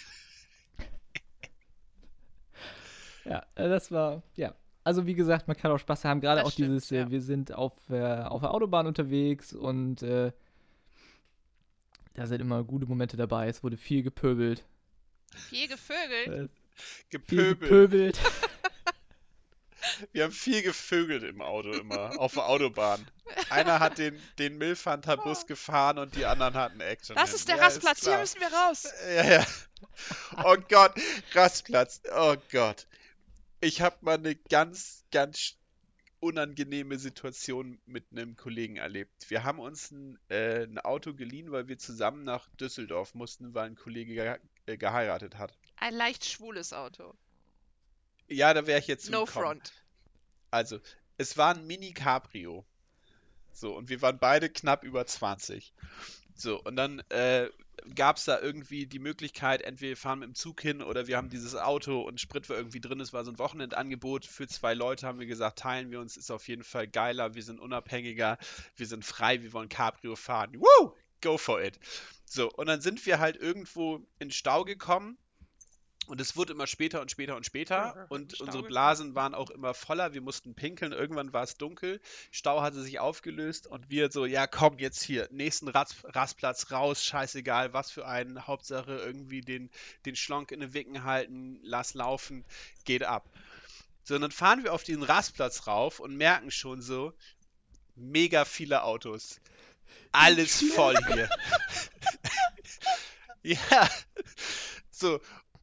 [3.25, 4.55] ja, äh, das war, ja.
[4.83, 6.21] Also wie gesagt, man kann auch Spaß haben.
[6.21, 7.11] Gerade auch stimmt, dieses, äh, ja.
[7.11, 10.33] wir sind auf, äh, auf der Autobahn unterwegs und äh,
[12.15, 13.49] da sind immer gute Momente dabei.
[13.49, 14.65] Es wurde viel gepöbelt.
[15.33, 16.29] Viel gevögelt.
[16.29, 16.49] Äh,
[17.21, 18.19] viel Gepöbelt.
[20.13, 23.07] Wir haben viel gevögelt im Auto immer, auf der Autobahn.
[23.49, 27.17] Einer hat den, den Milfanta-Bus gefahren und die anderen hatten Action.
[27.17, 28.21] Das ist der Ja, Rastplatz, hier klar.
[28.21, 28.89] müssen wir raus.
[29.09, 29.47] Ja, ja.
[30.45, 30.93] Oh Gott,
[31.33, 32.03] Rastplatz.
[32.15, 32.87] Oh Gott.
[33.61, 35.57] Ich habe mal eine ganz, ganz
[36.21, 39.31] unangenehme Situation mit einem Kollegen erlebt.
[39.31, 43.67] Wir haben uns ein, äh, ein Auto geliehen, weil wir zusammen nach Düsseldorf mussten, weil
[43.67, 45.57] ein Kollege ge äh, geheiratet hat.
[45.77, 47.15] Ein leicht schwules Auto.
[48.31, 49.61] Ja, da wäre ich jetzt No zugekommen.
[49.61, 49.73] front.
[50.51, 50.79] Also,
[51.19, 52.65] es war ein Mini Cabrio.
[53.53, 55.75] So, und wir waren beide knapp über 20.
[56.35, 57.51] So, und dann äh,
[57.95, 61.17] gab es da irgendwie die Möglichkeit, entweder wir fahren mit dem Zug hin oder wir
[61.17, 63.01] haben dieses Auto und Sprit war irgendwie drin.
[63.01, 66.31] Es war so ein Wochenendangebot für zwei Leute, haben wir gesagt, teilen wir uns, ist
[66.31, 68.39] auf jeden Fall geiler, wir sind unabhängiger,
[68.77, 70.55] wir sind frei, wir wollen Cabrio fahren.
[70.59, 70.95] Woo!
[71.21, 71.79] Go for it.
[72.25, 75.19] So, und dann sind wir halt irgendwo in Stau gekommen.
[76.11, 78.07] Und es wurde immer später und später und später.
[78.09, 78.65] Und unsere.
[78.65, 80.13] Blasen waren auch immer voller.
[80.13, 80.91] Wir mussten pinkeln.
[80.91, 82.01] Irgendwann war es dunkel.
[82.33, 83.69] Stau hatte sich aufgelöst.
[83.69, 87.05] Und wir so, ja komm, jetzt hier, nächsten Rast, Rastplatz raus.
[87.05, 88.49] Scheißegal, was für einen.
[88.49, 89.71] Hauptsache irgendwie den,
[90.05, 91.61] den Schlonk in den Wicken halten.
[91.63, 92.45] Lass laufen.
[92.85, 93.31] Geht ab.
[94.03, 97.13] So, und dann fahren wir auf diesen Rastplatz rauf und merken schon so,
[97.95, 99.41] mega viele Autos.
[100.11, 101.31] Alles voll hier.
[103.71, 103.89] ja.
[104.91, 105.21] So.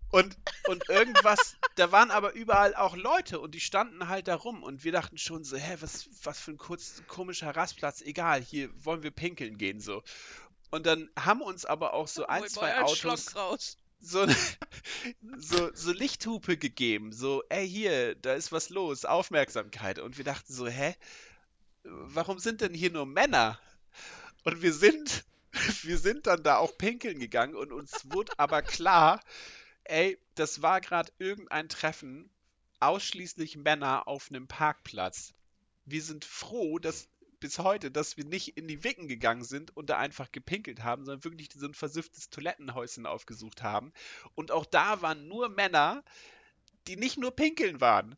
[0.09, 0.37] Und,
[0.67, 4.83] und irgendwas, da waren aber überall auch Leute und die standen halt da rum und
[4.85, 9.03] wir dachten schon so, hä, was, was für ein kurz, komischer Rastplatz, egal, hier wollen
[9.03, 10.03] wir pinkeln gehen so.
[10.69, 14.25] Und dann haben uns aber auch so ein, Hol zwei Autos so,
[15.37, 19.99] so, so Lichthupe gegeben, so, ey, hier, da ist was los, Aufmerksamkeit.
[19.99, 20.95] Und wir dachten so, hä,
[21.83, 23.59] warum sind denn hier nur Männer?
[24.43, 25.25] Und wir sind,
[25.83, 29.21] wir sind dann da auch pinkeln gegangen und uns wurde aber klar,
[29.89, 32.29] ey, das war gerade irgendein Treffen,
[32.79, 35.33] ausschließlich Männer auf einem Parkplatz.
[35.85, 37.09] Wir sind froh, dass
[37.39, 41.05] bis heute, dass wir nicht in die Wicken gegangen sind und da einfach gepinkelt haben,
[41.05, 43.93] sondern wirklich so ein versifftes Toilettenhäuschen aufgesucht haben.
[44.35, 46.03] Und auch da waren nur Männer,
[46.87, 48.15] die nicht nur pinkeln waren.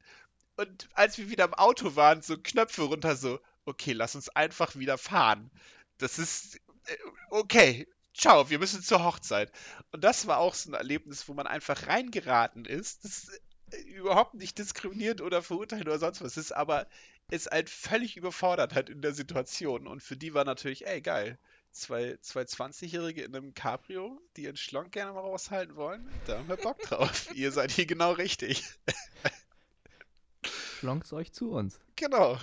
[0.56, 4.76] Und als wir wieder im Auto waren, so Knöpfe runter, so, okay, lass uns einfach
[4.76, 5.52] wieder fahren.
[5.98, 6.56] Das ist,
[6.86, 6.98] äh,
[7.30, 7.88] okay,
[8.20, 9.52] ciao, wir müssen zur Hochzeit.
[9.92, 13.06] Und das war auch so ein Erlebnis, wo man einfach reingeraten ist.
[13.06, 13.42] Das ist
[13.72, 16.88] äh, überhaupt nicht diskriminiert oder verurteilt oder sonst was ist, aber
[17.32, 19.88] es halt völlig überfordert hat in der Situation.
[19.88, 21.38] Und für die war natürlich, ey, geil.
[21.72, 26.48] Zwei, zwei 20-Jährige in einem Cabrio, die ihren Schlonk gerne mal raushalten wollen, da haben
[26.48, 27.30] wir Bock drauf.
[27.36, 28.64] Ihr seid hier genau richtig.
[30.80, 31.80] Schlonks euch zu uns.
[31.96, 32.40] Genau.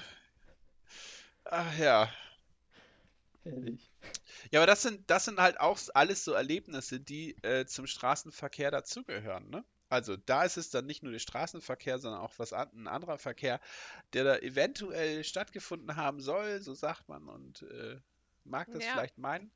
[1.45, 2.09] Ach ja.
[3.43, 3.91] Herrlich.
[4.53, 8.71] Ja, aber das sind, das sind halt auch alles so Erlebnisse, die äh, zum Straßenverkehr
[8.71, 9.65] dazugehören, ne?
[9.89, 13.19] Also da ist es dann nicht nur der Straßenverkehr, sondern auch was an, ein anderer
[13.19, 13.61] Verkehr,
[14.15, 18.01] der da eventuell stattgefunden haben soll, so sagt man und äh,
[18.45, 18.93] mag das Ja.
[18.93, 19.53] vielleicht meinen.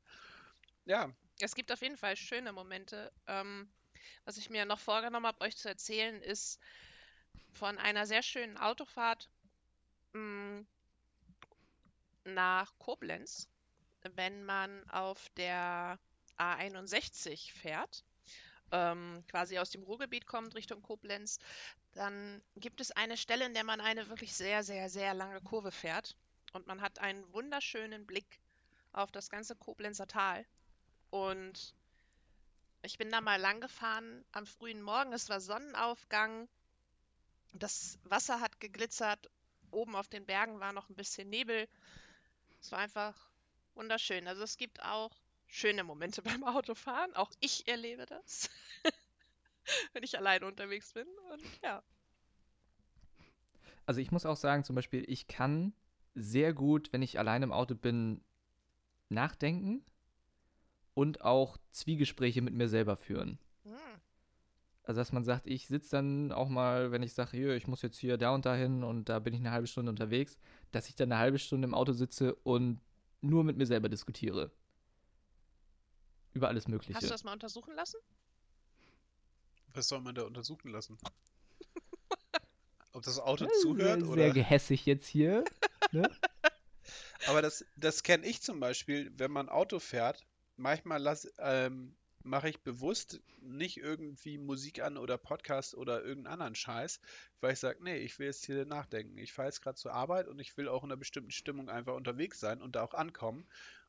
[0.85, 1.11] Ja,
[1.41, 3.11] Es gibt auf jeden Fall schöne Momente.
[3.27, 3.69] Ähm,
[4.25, 6.59] was ich mir noch vorgenommen habe, euch zu erzählen, ist
[7.53, 9.29] von einer sehr schönen Autofahrt
[10.13, 10.65] mh,
[12.25, 13.47] nach Koblenz,
[14.15, 15.99] wenn man auf der
[16.37, 18.03] A61 fährt,
[18.71, 21.39] ähm, quasi aus dem Ruhrgebiet kommt Richtung Koblenz,
[21.93, 25.71] dann gibt es eine Stelle, in der man eine wirklich sehr, sehr, sehr lange Kurve
[25.71, 26.15] fährt
[26.53, 28.39] und man hat einen wunderschönen Blick
[28.93, 30.45] auf das ganze Koblenzer Tal.
[31.09, 31.73] Und
[32.81, 35.13] ich bin da mal lang gefahren am frühen Morgen.
[35.13, 36.47] Es war Sonnenaufgang.
[37.53, 39.29] Das Wasser hat geglitzert.
[39.71, 41.67] Oben auf den Bergen war noch ein bisschen Nebel.
[42.59, 43.30] Es war einfach
[43.75, 44.27] wunderschön.
[44.27, 45.11] Also es gibt auch
[45.47, 47.13] schöne Momente beim Autofahren.
[47.15, 48.49] Auch ich erlebe das.
[49.93, 51.07] wenn ich alleine unterwegs bin.
[51.31, 51.83] Und ja.
[53.85, 55.73] Also ich muss auch sagen, zum Beispiel, ich kann
[56.13, 58.21] sehr gut, wenn ich alleine im Auto bin,
[59.09, 59.83] nachdenken
[60.93, 63.39] und auch Zwiegespräche mit mir selber führen.
[63.63, 63.75] Hm.
[64.83, 67.81] Also dass man sagt, ich sitze dann auch mal, wenn ich sage, hier, ich muss
[67.81, 70.37] jetzt hier da und dahin und da bin ich eine halbe Stunde unterwegs,
[70.71, 72.79] dass ich dann eine halbe Stunde im Auto sitze und
[73.21, 74.51] nur mit mir selber diskutiere.
[76.33, 76.93] Über alles Mögliche.
[76.95, 77.97] Hast du das mal untersuchen lassen?
[79.73, 80.97] Was soll man da untersuchen lassen?
[82.93, 84.21] Ob das Auto Ja, zuhört sehr, oder?
[84.23, 85.43] sehr gehässig jetzt hier.
[85.93, 86.09] Ne?
[87.27, 90.25] Aber das, das kenne ich zum Beispiel, wenn man Auto fährt.
[90.55, 96.55] Manchmal lass, ähm, mache ich bewusst nicht irgendwie Musik an oder Podcast oder irgendeinen anderen
[96.55, 96.99] Scheiß,
[97.41, 99.17] weil ich sage, nee, ich will jetzt hier nachdenken.
[99.17, 101.95] Ich fahre jetzt gerade zur Arbeit und ich will auch in einer bestimmten Stimmung einfach
[101.95, 103.47] unterwegs sein und da auch ankommen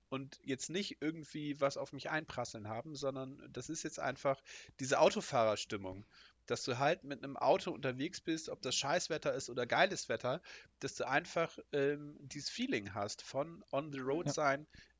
[0.09, 4.43] und jetzt nicht irgendwie was auf mich einprasseln haben, sondern das ist jetzt einfach
[4.79, 6.05] diese Autofahrerstimmung.
[6.47, 10.43] Dass du halt mit einem Auto unterwegs bist, ob das Scheißwetter ist oder geiles Wetter,
[10.81, 14.33] dass du einfach ähm, dieses Feeling hast von on the road Ja.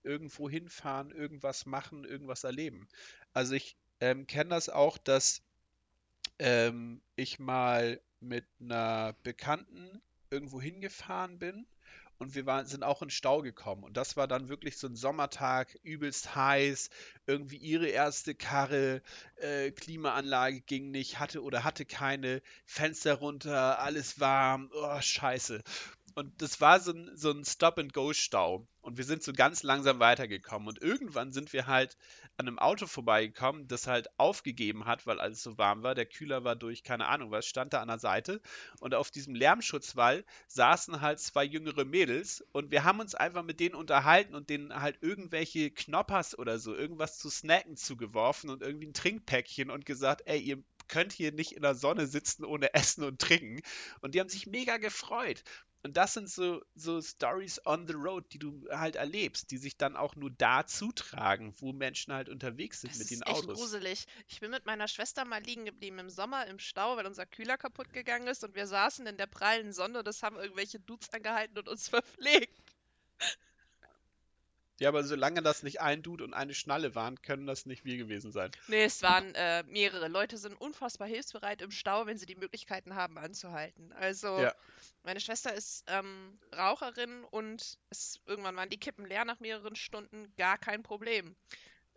[0.05, 2.89] Irgendwo hinfahren, irgendwas machen, irgendwas erleben.
[3.33, 5.43] Also ich ähm, kenne das auch, dass
[6.39, 10.01] ähm, ich mal mit einer Bekannten
[10.31, 11.67] irgendwo hingefahren bin
[12.23, 13.83] und wir waren, sind auch in Stau gekommen.
[13.83, 16.89] Und das war dann wirklich so ein Sommertag, übelst heiß,
[17.27, 19.03] irgendwie ihre erste Karre,
[19.37, 25.63] äh, Klimaanlage ging nicht, hatte oder hatte keine, Fenster runter, alles warm, oh, scheiße.
[26.15, 28.67] Und das war so ein, so ein Stop-and-Go-Stau.
[28.81, 30.69] Und wir sind so ganz langsam weitergekommen.
[30.69, 31.97] Und irgendwann sind wir halt
[32.37, 35.95] an einem Auto vorbeigekommen, das halt aufgegeben hat, weil alles so warm war.
[35.95, 38.41] Der Kühler war durch, keine Ahnung was, stand da an der Seite.
[38.81, 42.45] Und auf diesem Lärmschutzwall saßen halt zwei jüngere Mädels.
[42.53, 46.75] Und wir haben uns einfach mit denen unterhalten und denen halt irgendwelche Knoppers oder so,
[46.75, 51.53] irgendwas zu snacken zugeworfen und irgendwie ein Trinkpäckchen und gesagt, ey, ihr könnt hier nicht
[51.53, 53.63] in der Sonne sitzen ohne Essen und Trinken.
[54.01, 55.43] Und die haben sich mega gefreut.
[55.85, 59.77] Und das sind so, so Stories on the road, die du halt erlebst, die sich
[59.77, 63.49] dann auch nur da zutragen, wo Menschen halt unterwegs sind Das mit ist den echt
[63.49, 63.59] Autos.
[63.59, 64.07] gruselig.
[64.29, 67.57] Ich bin mit meiner Schwester mal liegen geblieben im Sommer im Stau, weil unser Kühler
[67.59, 71.11] kaputt gegangen ist und wir saßen in der prallen Sonne und das haben irgendwelche Dudes
[71.13, 72.59] angehalten und uns verpflegt.
[74.83, 77.97] Ja, aber solange das nicht ein Dude und eine Schnalle waren, können das nicht wir
[77.97, 78.51] gewesen sein.
[78.67, 80.09] Nee, es waren äh, mehrere.
[80.09, 83.93] Leute sind unfassbar hilfsbereit im Stau, wenn sie die Möglichkeiten haben, anzuhalten.
[83.93, 84.53] Also, Ja.
[85.05, 90.35] meine Schwester ist ähm, Raucherin und es, irgendwann waren die Kippen leer nach mehreren Stunden,
[90.37, 91.37] gar kein Problem.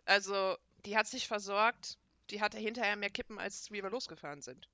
[0.04, 1.98] Also, die hat sich versorgt,
[2.30, 4.68] die hatte hinterher mehr Kippen, als wie wir losgefahren sind.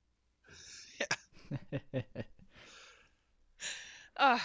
[4.17, 4.39] Ah,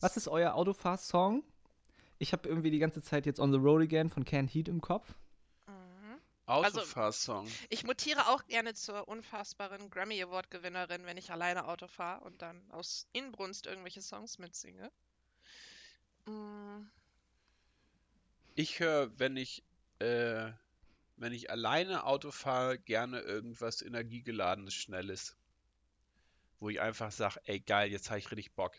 [0.00, 1.44] Was ist euer Autofahr-Song?
[2.22, 4.80] Ich habe irgendwie die ganze Zeit jetzt On the Road Again von Canned Heat im
[4.80, 5.12] Kopf.
[5.66, 6.20] mhm.
[6.46, 7.58] Autofahrsong.
[7.68, 12.40] Ich mutiere auch gerne zur unfassbaren Grammy Award Gewinnerin, wenn ich alleine Auto fahre und
[12.42, 14.92] dann aus Inbrunst irgendwelche Songs mitsinge.
[16.26, 16.86] Mm,
[18.54, 19.62] Ich höre, wenn ich,
[19.98, 20.52] äh,
[21.16, 25.36] wenn ich alleine Auto fahre, gerne irgendwas energiegeladenes, schnelles.
[26.60, 28.74] Wo ich einfach sage, ey geil, jetzt habe ich richtig Bock.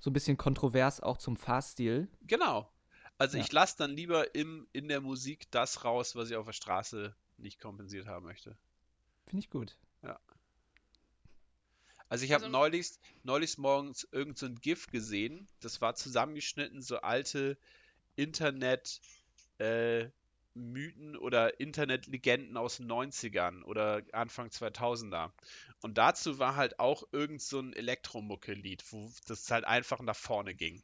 [0.00, 2.08] So ein bisschen kontrovers auch zum Fahrstil.
[2.22, 2.70] Genau.
[3.18, 3.44] Also Ja.
[3.44, 7.14] ich lasse dann lieber im, in der Musik das raus, was ich auf der Straße
[7.38, 8.56] nicht kompensiert haben möchte.
[9.26, 9.76] Finde ich gut.
[12.08, 12.90] Also ich habe Also- neulich,
[13.24, 17.58] neulich morgens irgend so ein GIF gesehen, das war zusammengeschnitten, so alte
[18.14, 19.00] Internet
[19.58, 20.08] äh,
[20.56, 25.30] Mythen oder Internetlegenden aus den 90ern oder Anfang 2000er.
[25.82, 30.54] Und dazu war halt auch irgend so ein Elektromucke-Lied, wo das halt einfach nach vorne
[30.54, 30.82] ging.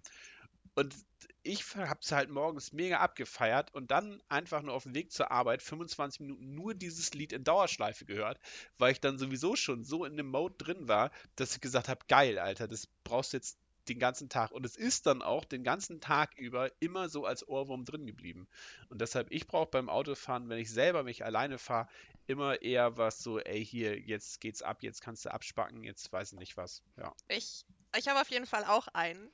[0.75, 0.95] Und
[1.43, 5.63] ich hab's halt morgens mega abgefeiert und dann einfach nur auf dem Weg zur Arbeit
[5.63, 8.39] 25 Minuten nur dieses Lied in Dauerschleife gehört,
[8.79, 12.01] weil ich dann sowieso schon so in dem Mode drin war, dass ich gesagt habe,
[12.09, 13.59] geil, Alter, das brauchst du jetzt
[13.89, 14.51] den ganzen Tag.
[14.53, 18.49] Und es ist dann auch den ganzen Tag über immer so als Ohrwurm drin geblieben.
[18.89, 21.89] Und deshalb, ich brauche beim Autofahren, wenn ich selber mich alleine fahre,
[22.27, 26.33] immer eher was so, ey, hier, jetzt geht's ab, jetzt kannst du abspacken, jetzt weiß
[26.33, 26.83] ich nicht was.
[26.97, 27.13] Ja.
[27.29, 27.65] Ich,
[27.97, 29.31] ich habe auf jeden Fall auch einen,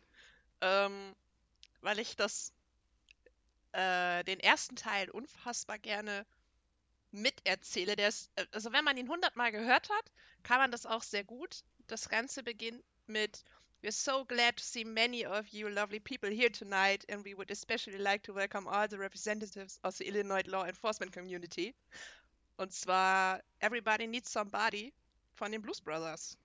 [0.60, 1.14] ähm,
[1.80, 2.52] weil ich das,
[3.72, 6.26] äh, den ersten Teil unfassbar gerne
[7.10, 7.96] miterzähle.
[7.96, 11.24] Der ist, äh, also wenn man ihn hundertmal gehört hat, kann man das auch sehr
[11.24, 11.62] gut.
[11.86, 13.44] Das Ganze beginnt mit
[13.80, 17.52] We're so glad to see many of you lovely people here tonight, and we would
[17.52, 21.76] especially like to welcome all the representatives of the Illinois Law Enforcement Community.
[22.58, 24.92] Und zwar Everybody Needs Somebody
[25.36, 26.36] von den Blues Brothers.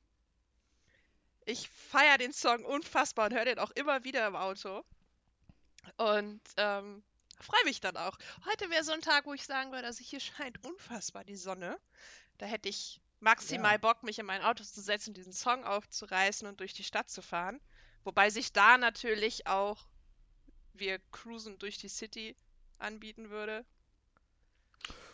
[1.47, 4.85] Ich feiere den Song unfassbar und höre den auch immer wieder im Auto.
[5.97, 7.03] Und ähm,
[7.39, 8.15] freue mich dann auch.
[8.45, 11.79] Heute wäre so ein Tag, wo ich sagen würde, also hier scheint unfassbar die Sonne.
[12.37, 13.77] Da hätte ich maximal Ja.
[13.77, 17.09] Bock, mich in mein Auto zu setzen und diesen Song aufzureißen und durch die Stadt
[17.09, 17.59] zu fahren.
[18.03, 19.87] Wobei sich da natürlich auch
[20.73, 22.35] wir cruisen durch die City
[22.79, 23.65] anbieten würde.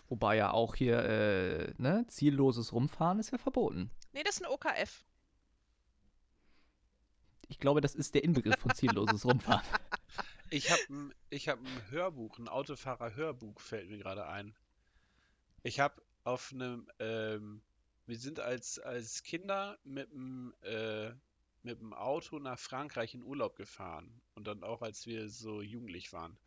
[0.08, 3.92] Wobei ja auch hier, äh, ne, zielloses Rumfahren ist ja verboten.
[4.14, 5.04] Nee, das ist ein OKF.
[7.48, 9.66] Ich glaube, das ist der Inbegriff von zielloses Rumfahren.
[10.50, 14.56] Ich habe ein, ich hab ein Hörbuch, ein Autofahrer-Hörbuch, fällt mir gerade ein.
[15.62, 17.62] Ich habe auf einem, ähm,
[18.10, 21.12] wir sind als, als Kinder mit dem, äh,
[21.62, 24.22] mit dem Auto nach Frankreich in Urlaub gefahren.
[24.34, 26.38] Und dann auch, als wir so jugendlich waren.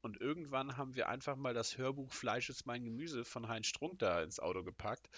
[0.00, 4.00] Und irgendwann haben wir einfach mal das Hörbuch Fleisch ist mein Gemüse von Heinz Strunk
[4.00, 5.08] da ins Auto gepackt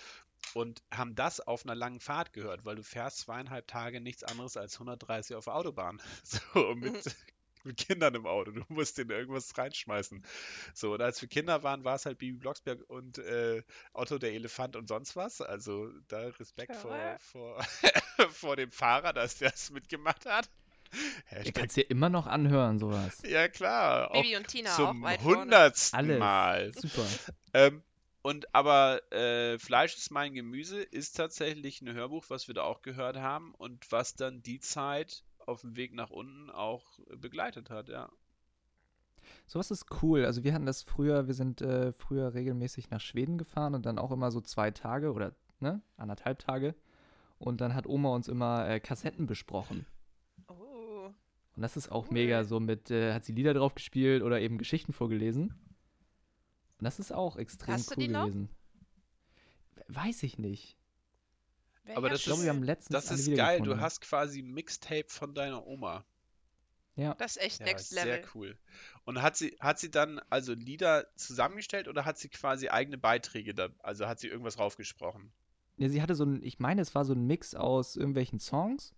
[0.53, 4.57] und haben das auf einer langen Fahrt gehört, weil du fährst zweieinhalb Tage nichts anderes
[4.59, 6.03] als 130 auf der Autobahn.
[6.24, 6.95] So, mit,
[7.74, 8.52] mit Kindern im Auto.
[8.52, 10.24] Du musst denen irgendwas reinschmeißen.
[10.74, 13.62] So, und als wir Kinder waren, war es halt Bibi Blocksberg und äh,
[13.92, 15.40] Otto der Elefant und sonst was.
[15.40, 17.22] Also da Respekt vor, Verrückt.
[17.22, 17.64] vor,
[18.30, 20.48] vor dem Fahrer, dass der es mitgemacht hat.
[20.92, 23.20] Ihr Hashtag, kannst dir immer noch anhören, sowas.
[23.26, 26.18] ja klar, auch Baby und Tina auch zum hundertsten Alles.
[26.18, 26.72] Mal.
[26.74, 27.06] Super.
[27.52, 27.82] Ähm,
[28.22, 32.80] und aber äh, Fleisch ist mein Gemüse ist tatsächlich ein Hörbuch, was wir da auch
[32.80, 37.88] gehört haben und was dann die Zeit auf dem Weg nach unten auch begleitet hat,
[37.88, 38.11] ja.
[39.47, 40.24] Sowas ist cool.
[40.24, 43.99] Also wir hatten das früher, wir sind äh, früher regelmäßig nach Schweden gefahren und dann
[43.99, 46.74] auch immer so zwei Tage oder ne, anderthalb Tage.
[47.38, 49.86] Und dann hat Oma uns immer äh, Kassetten besprochen.
[50.49, 51.11] Oh.
[51.57, 52.14] Und das ist auch Cool.
[52.14, 55.55] mega so mit, äh, hat sie Lieder drauf gespielt oder eben Geschichten vorgelesen.
[56.78, 58.49] Und das ist auch extrem Hast du cool gewesen.
[59.88, 60.76] Weiß ich nicht.
[61.85, 64.41] Wär Aber ja das Ich glaube, wir haben letztens Das ist geil, du hast quasi
[64.41, 66.05] ein Mixtape von deiner Oma.
[66.97, 67.14] Ja.
[67.14, 68.24] Das ist echt Ja, Next sehr Level.
[68.35, 68.59] cool.
[69.05, 73.53] Und hat sie, hat sie dann also Lieder zusammengestellt oder hat sie quasi eigene Beiträge
[73.55, 75.32] da, also hat sie irgendwas raufgesprochen?
[75.76, 78.95] Ja, sie hatte so ein, ich meine, es war so ein Mix aus irgendwelchen Songs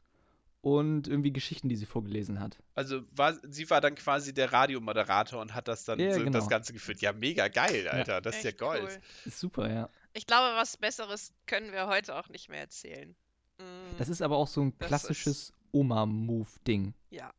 [0.61, 2.59] und irgendwie Geschichten, die sie vorgelesen hat.
[2.75, 6.33] Also war, sie war dann quasi der Radiomoderator und hat das dann Ja, so genau.
[6.33, 7.01] das Ganze geführt.
[7.01, 8.21] Ja, mega geil, Alter.
[8.21, 8.83] Das ist ja Gold.
[8.83, 8.99] cool.
[9.25, 9.89] Ist super, ja.
[10.17, 13.15] Ich glaube, was Besseres können wir heute auch nicht mehr erzählen.
[13.59, 16.95] Mm, Das ist aber auch so ein Das klassisches Oma-Move-Ding.
[17.11, 17.35] Ja.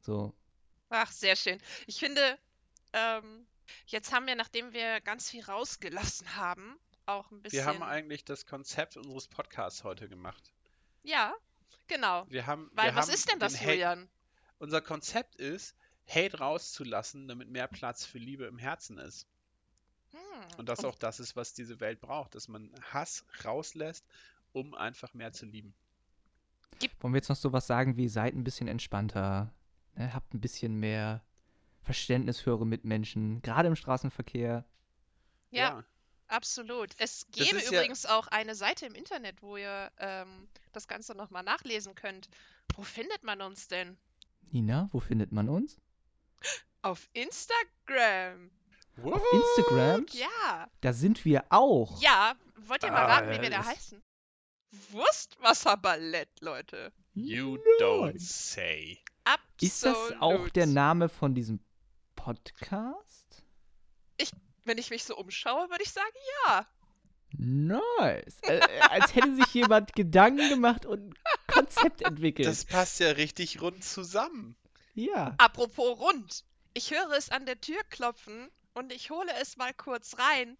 [0.00, 0.34] So.
[0.88, 1.60] Ach, sehr schön.
[1.86, 2.36] Ich finde,
[2.92, 3.46] ähm,
[3.86, 6.76] jetzt haben wir, nachdem wir ganz viel rausgelassen haben,
[7.06, 7.60] auch ein bisschen.
[7.60, 10.52] Wir haben eigentlich das Konzept unseres Podcasts heute gemacht.
[11.04, 11.32] Ja,
[11.86, 12.26] genau.
[12.28, 14.08] Wir haben, Weil wir was haben ist denn den das, Hate, Julian?
[14.58, 15.76] Unser Konzept ist,
[16.08, 19.28] Hate rauszulassen, damit mehr Platz für Liebe im Herzen ist.
[20.14, 20.58] Hm.
[20.58, 24.04] Und das auch das ist, was diese Welt braucht, dass man Hass rauslässt,
[24.52, 25.74] um einfach mehr zu lieben.
[27.00, 29.52] Wollen wir jetzt noch so was sagen wie, seid ein bisschen entspannter,
[29.94, 31.22] ne, habt ein bisschen mehr
[31.82, 34.64] Verständnis für eure Mitmenschen, gerade im Straßenverkehr.
[35.50, 35.84] Ja,
[36.28, 36.94] absolut.
[36.98, 41.14] Es gäbe ist ja- übrigens auch eine Seite im Internet, wo ihr ähm, das Ganze
[41.14, 42.28] nochmal nachlesen könnt.
[42.74, 43.96] Wo findet man uns denn?
[44.50, 45.80] Nina, wo findet man uns?
[46.82, 48.50] Auf Instagram.
[49.02, 50.06] Auf Instagram?
[50.12, 50.68] Ja.
[50.80, 52.00] Da sind wir auch.
[52.00, 52.34] Ja.
[52.66, 54.00] Wollt ihr mal Ah, raten, wie wir da heißen?
[54.90, 56.92] Wurstwasserballett, Leute.
[57.14, 58.98] You don't say.
[59.24, 59.62] Absolut.
[59.62, 61.60] Ist das auch der Name von diesem
[62.16, 63.44] Podcast?
[64.66, 66.14] Wenn ich mich so umschaue, würde ich sagen,
[66.46, 66.66] ja.
[67.36, 68.38] Nice.
[68.44, 71.14] äh, äh, als hätte sich jemand Gedanken gemacht und ein
[71.46, 72.48] Konzept entwickelt.
[72.48, 74.56] Das passt ja richtig rund zusammen.
[74.94, 75.34] ja.
[75.36, 76.44] Apropos rund.
[76.72, 80.58] Ich höre es an der Tür klopfen und ich hole es mal kurz rein.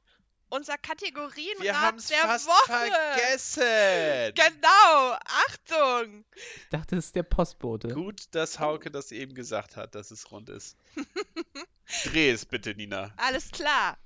[0.51, 2.91] Unser Wir Kategorienrat haben es der fast Woche.
[2.91, 4.35] vergessen.
[4.35, 5.17] Genau.
[5.49, 6.25] Achtung.
[6.35, 7.89] Ich dachte, es ist der Postbote.
[7.89, 10.77] Gut, dass Hauke das eben gesagt hat, dass es rund ist.
[12.05, 13.13] Dreh es bitte, Nina.
[13.17, 13.99] Alles klar.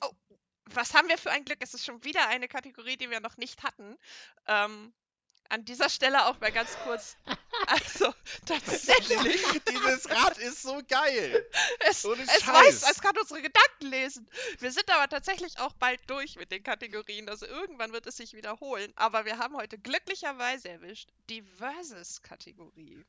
[0.00, 0.10] Oh,
[0.66, 1.58] was haben wir für ein Glück?
[1.60, 3.96] Es ist schon wieder eine Kategorie, die wir noch nicht hatten.
[4.46, 4.92] Ähm,
[5.50, 7.16] an dieser Stelle auch mal ganz kurz.
[7.66, 8.12] Also,
[8.46, 9.42] tatsächlich.
[9.68, 11.46] Dieses Rad ist so geil.
[11.80, 12.48] Es, Ohne es Scheiß.
[12.82, 14.26] weiß, es kann unsere Gedanken lesen.
[14.60, 17.28] Wir sind aber tatsächlich auch bald durch mit den Kategorien.
[17.28, 18.92] Also irgendwann wird es sich wiederholen.
[18.96, 23.04] Aber wir haben heute glücklicherweise erwischt die Versus-Kategorie.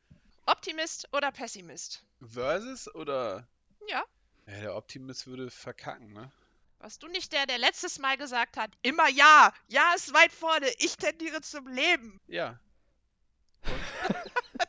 [0.46, 2.04] Optimist oder Pessimist?
[2.22, 3.48] Versus oder?
[3.88, 4.04] Ja.
[4.48, 6.32] Ja, der Optimist würde verkacken, ne?
[6.82, 10.68] Warst du nicht der, der letztes Mal gesagt hat, immer ja, ja ist weit vorne,
[10.80, 12.20] ich tendiere zum Leben.
[12.28, 12.60] Ja.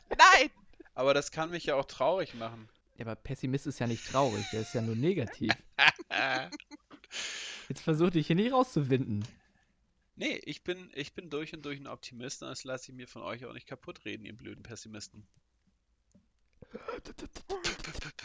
[0.09, 0.51] Nein.
[0.93, 2.69] Aber das kann mich ja auch traurig machen.
[2.97, 5.51] Ja, aber Pessimist ist ja nicht traurig, der ist ja nur negativ.
[7.67, 9.27] Jetzt versuch dich hier nicht rauszuwinden.
[10.15, 13.07] nee, ich bin, ich bin durch und durch ein Optimist und das lasse ich mir
[13.07, 15.25] von euch auch nicht kaputt reden, ihr blöden Pessimisten.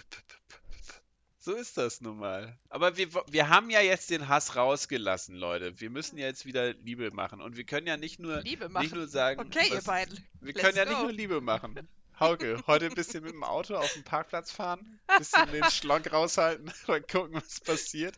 [1.40, 2.58] So ist das nun mal.
[2.68, 5.80] Aber wir, wir haben ja jetzt den Hass rausgelassen, Leute.
[5.80, 7.40] Wir müssen ja jetzt wieder Liebe machen.
[7.40, 8.82] Und wir können ja nicht nur, Liebe machen.
[8.84, 9.40] nicht nur sagen.
[9.40, 10.26] okay, ihr was- beiden.
[10.40, 11.02] Wir let's können ja nicht go.
[11.04, 11.88] nur Liebe machen.
[12.18, 16.72] Hauke, heute ein bisschen mit dem Auto auf den Parkplatz fahren, bisschen den Schlonk raushalten
[16.88, 18.16] und gucken, was passiert.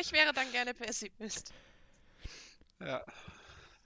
[0.00, 1.52] Ich wäre dann gerne Pessimist.
[2.80, 3.04] Ja.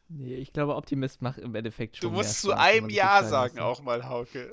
[0.09, 3.57] Nee, ich glaube, Optimist macht im Endeffekt schon Du mehr musst zu einem Ja sagen
[3.59, 3.67] lassen.
[3.67, 4.51] auch mal, Hauke.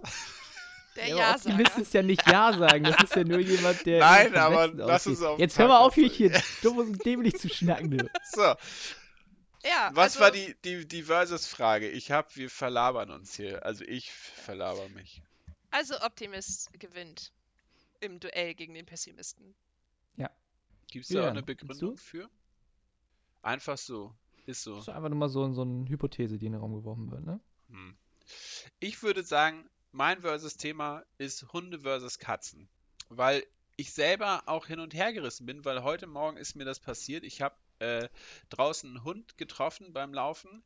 [0.95, 3.99] Der Ja, ja, Optimist ist ja nicht Ja sagen, das ist ja nur jemand, der.
[3.99, 7.35] Nein, aber lass uns auf Jetzt hör mal auf, hier, Parkplatz hier dumm und dämlich
[7.35, 8.09] zu schnacken, du.
[8.31, 11.89] So, Ja, was also, war die, die, die Versus-Frage?
[11.89, 13.65] Ich hab, wir verlabern uns hier.
[13.65, 15.21] Also ich verlaber mich.
[15.71, 17.33] Also Optimist gewinnt
[17.99, 19.55] im Duell gegen den Pessimisten.
[20.95, 21.97] Gibt es da auch Julian, eine Begründung du?
[21.97, 22.29] für?
[23.41, 24.15] Einfach so.
[24.45, 24.75] Ist so.
[24.75, 27.25] Das ist einfach nur mal so, so eine Hypothese, die in den Raum geworfen wird,
[27.25, 27.39] ne?
[27.69, 27.97] Hm.
[28.79, 32.67] Ich würde sagen, mein Versus-Thema ist Hunde versus Katzen.
[33.09, 33.45] Weil
[33.77, 37.23] ich selber auch hin und her gerissen bin, weil heute Morgen ist mir das passiert.
[37.23, 38.09] Ich habe äh,
[38.49, 40.63] draußen einen Hund getroffen beim Laufen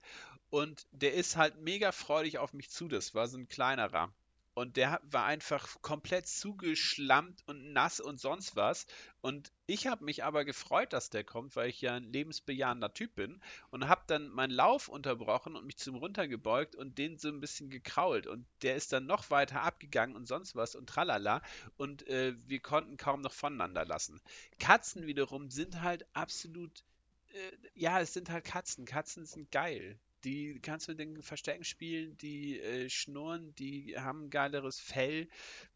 [0.50, 2.88] und der ist halt mega freudig auf mich zu.
[2.88, 4.12] Das war so ein kleinerer.
[4.60, 8.88] Und der war einfach komplett zugeschlammt und nass und sonst was.
[9.22, 13.16] Und ich habe mich aber gefreut, dass der kommt, weil ich ja ein lebensbejahender Typ
[13.16, 13.39] bin
[13.70, 17.70] und habe dann meinen Lauf unterbrochen und mich zum runtergebeugt und den so ein bisschen
[17.70, 21.41] gekrault und der ist dann noch weiter abgegangen und sonst was und tralala
[21.78, 24.20] und äh, wir konnten kaum noch voneinander lassen.
[24.60, 26.84] Katzen wiederum sind halt absolut,
[27.32, 28.84] äh, ja, es sind halt Katzen.
[28.84, 29.97] Katzen sind geil.
[30.24, 35.28] Die kannst du mit den Verstecken spielen, die äh, schnurren, die haben ein geileres Fell,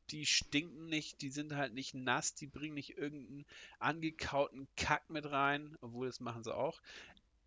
[0.10, 3.46] die stinken nicht, die sind halt nicht nass, die bringen nicht irgendeinen
[3.80, 6.82] angekauten Kack mit rein, obwohl das machen sie auch.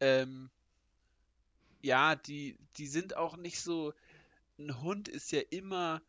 [0.00, 0.50] Ähm,
[1.82, 3.94] ja, die, die sind auch nicht so.
[4.58, 6.00] Ein Hund ist ja immer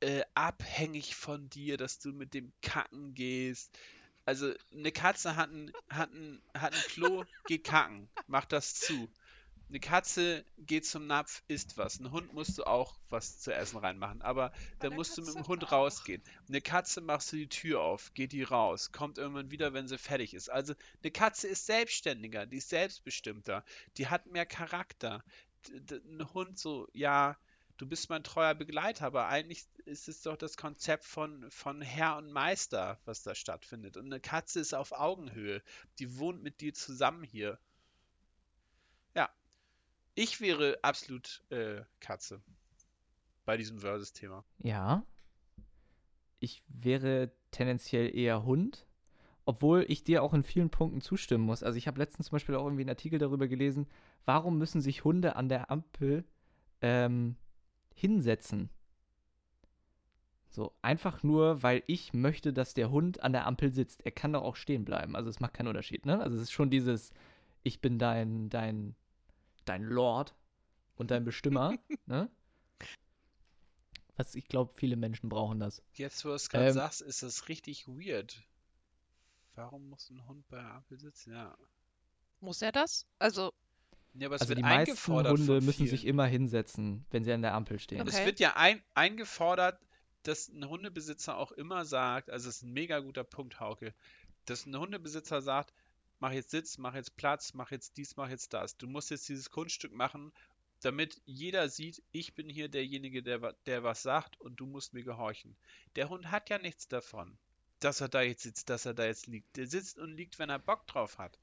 [0.00, 3.78] äh, abhängig von dir, dass du mit dem Kacken gehst.
[4.24, 9.08] Also eine Katze hat ein, hat ein, hat ein Klo, geht kacken, macht das zu.
[9.72, 11.98] Eine Katze geht zum Napf, isst was.
[11.98, 14.52] Ein Hund musst du auch was zu essen reinmachen, aber
[14.82, 15.72] der musst du mit dem Katze Hund auch.
[15.72, 16.22] rausgehen.
[16.46, 19.96] Eine Katze machst du die Tür auf, geht die raus, kommt irgendwann wieder, wenn sie
[19.96, 20.50] fertig ist.
[20.50, 23.64] Also eine Katze ist selbstständiger, die ist selbstbestimmter,
[23.96, 25.24] die hat mehr Charakter.
[25.70, 27.38] Ein Hund so, ja,
[27.78, 32.18] du bist mein treuer Begleiter, aber eigentlich ist es doch das Konzept von, von Herr
[32.18, 33.96] und Meister, was da stattfindet.
[33.96, 35.62] Und eine Katze ist auf Augenhöhe,
[35.98, 37.58] die wohnt mit dir zusammen hier.
[40.14, 42.42] Ich wäre absolut äh, Katze
[43.44, 44.44] bei diesem Versus-Thema.
[44.62, 45.04] Ja.
[46.38, 48.86] Ich wäre tendenziell eher Hund,
[49.44, 51.62] obwohl ich dir auch in vielen Punkten zustimmen muss.
[51.62, 53.86] Also ich habe letztens zum Beispiel auch irgendwie einen Artikel darüber gelesen,
[54.24, 56.24] warum müssen sich Hunde an der Ampel
[56.80, 57.36] ähm,
[57.94, 58.70] hinsetzen?
[60.48, 64.04] So, einfach nur, weil ich möchte, dass der Hund an der Ampel sitzt.
[64.04, 65.16] Er kann doch auch stehen bleiben.
[65.16, 66.20] Also es macht keinen Unterschied, ne?
[66.20, 67.12] Also es ist schon dieses,
[67.62, 68.94] ich bin dein, dein,
[69.64, 70.34] dein Lord
[70.96, 72.30] und dein Bestimmer, ne?
[74.16, 75.82] Was ich glaube, viele Menschen brauchen das.
[75.94, 78.42] Jetzt, wo du es gerade Ähm, sagst, ist das richtig weird.
[79.54, 81.32] Warum muss ein Hund bei der Ampel sitzen?
[81.32, 81.56] Ja.
[82.40, 83.06] Muss er das?
[83.18, 83.54] Also,
[84.14, 87.32] Ja, aber es Also wird die meisten eingefordert Hunde müssen sich immer hinsetzen, wenn sie
[87.32, 88.06] an der Ampel stehen.
[88.06, 88.24] Es Okay.
[88.24, 89.80] wird ja ein, eingefordert,
[90.24, 93.94] dass ein Hundebesitzer auch immer sagt, also es ist ein mega guter Punkt, Hauke,
[94.44, 95.72] dass ein Hundebesitzer sagt,
[96.22, 98.76] mach jetzt Sitz, mach jetzt Platz, mach jetzt dies, mach jetzt das.
[98.76, 100.32] Du musst jetzt dieses Kunststück machen,
[100.80, 105.02] damit jeder sieht, ich bin hier derjenige, der, der was sagt und du musst mir
[105.02, 105.56] gehorchen.
[105.96, 107.36] Der Hund hat ja nichts davon,
[107.80, 109.56] dass er da jetzt sitzt, dass er da jetzt liegt.
[109.56, 111.40] Der sitzt und liegt, wenn er Bock drauf hat.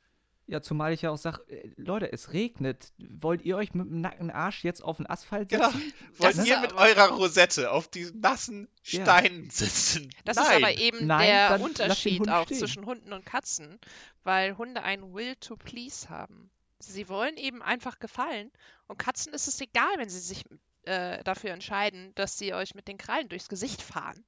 [0.52, 2.92] Ja, zumal ich ja auch sage, äh, Leute, es regnet.
[2.98, 5.70] Wollt ihr euch mit dem nackten Arsch jetzt auf den Asphalt Genau.
[5.70, 5.94] setzen?
[6.18, 9.04] Wollt ist ihr mit aber- eurer Rosette auf diesen nassen Ja.
[9.04, 10.10] Steinen sitzen?
[10.26, 10.46] das Nein.
[10.48, 12.58] ist aber eben Nein, der Unterschied auch stehen.
[12.58, 13.80] zwischen Hunden und Katzen,
[14.24, 16.50] weil Hunde einen Will to Please haben.
[16.80, 18.52] Sie wollen eben einfach gefallen
[18.88, 20.46] und Katzen ist es egal, wenn sie sich
[20.86, 24.26] äh, dafür entscheiden, dass sie euch mit den Krallen durchs Gesicht fahren.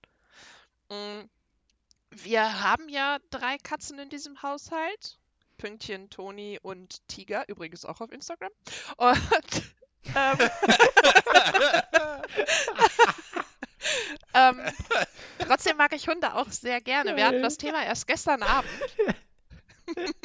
[0.90, 1.22] Mm,
[2.12, 5.18] Wir haben ja drei Katzen in diesem Haushalt.
[5.62, 8.50] Pünktchen, Toni und Tiger, übrigens auch auf Instagram.
[8.98, 9.64] Und
[10.16, 10.38] ähm,
[14.34, 14.60] ähm,
[15.40, 17.16] trotzdem mag ich Hunde auch sehr gerne.
[17.16, 18.72] Wir hatten das Thema erst gestern Abend.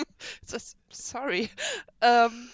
[0.51, 1.51] Ist- Sorry.
[2.01, 2.51] Ähm,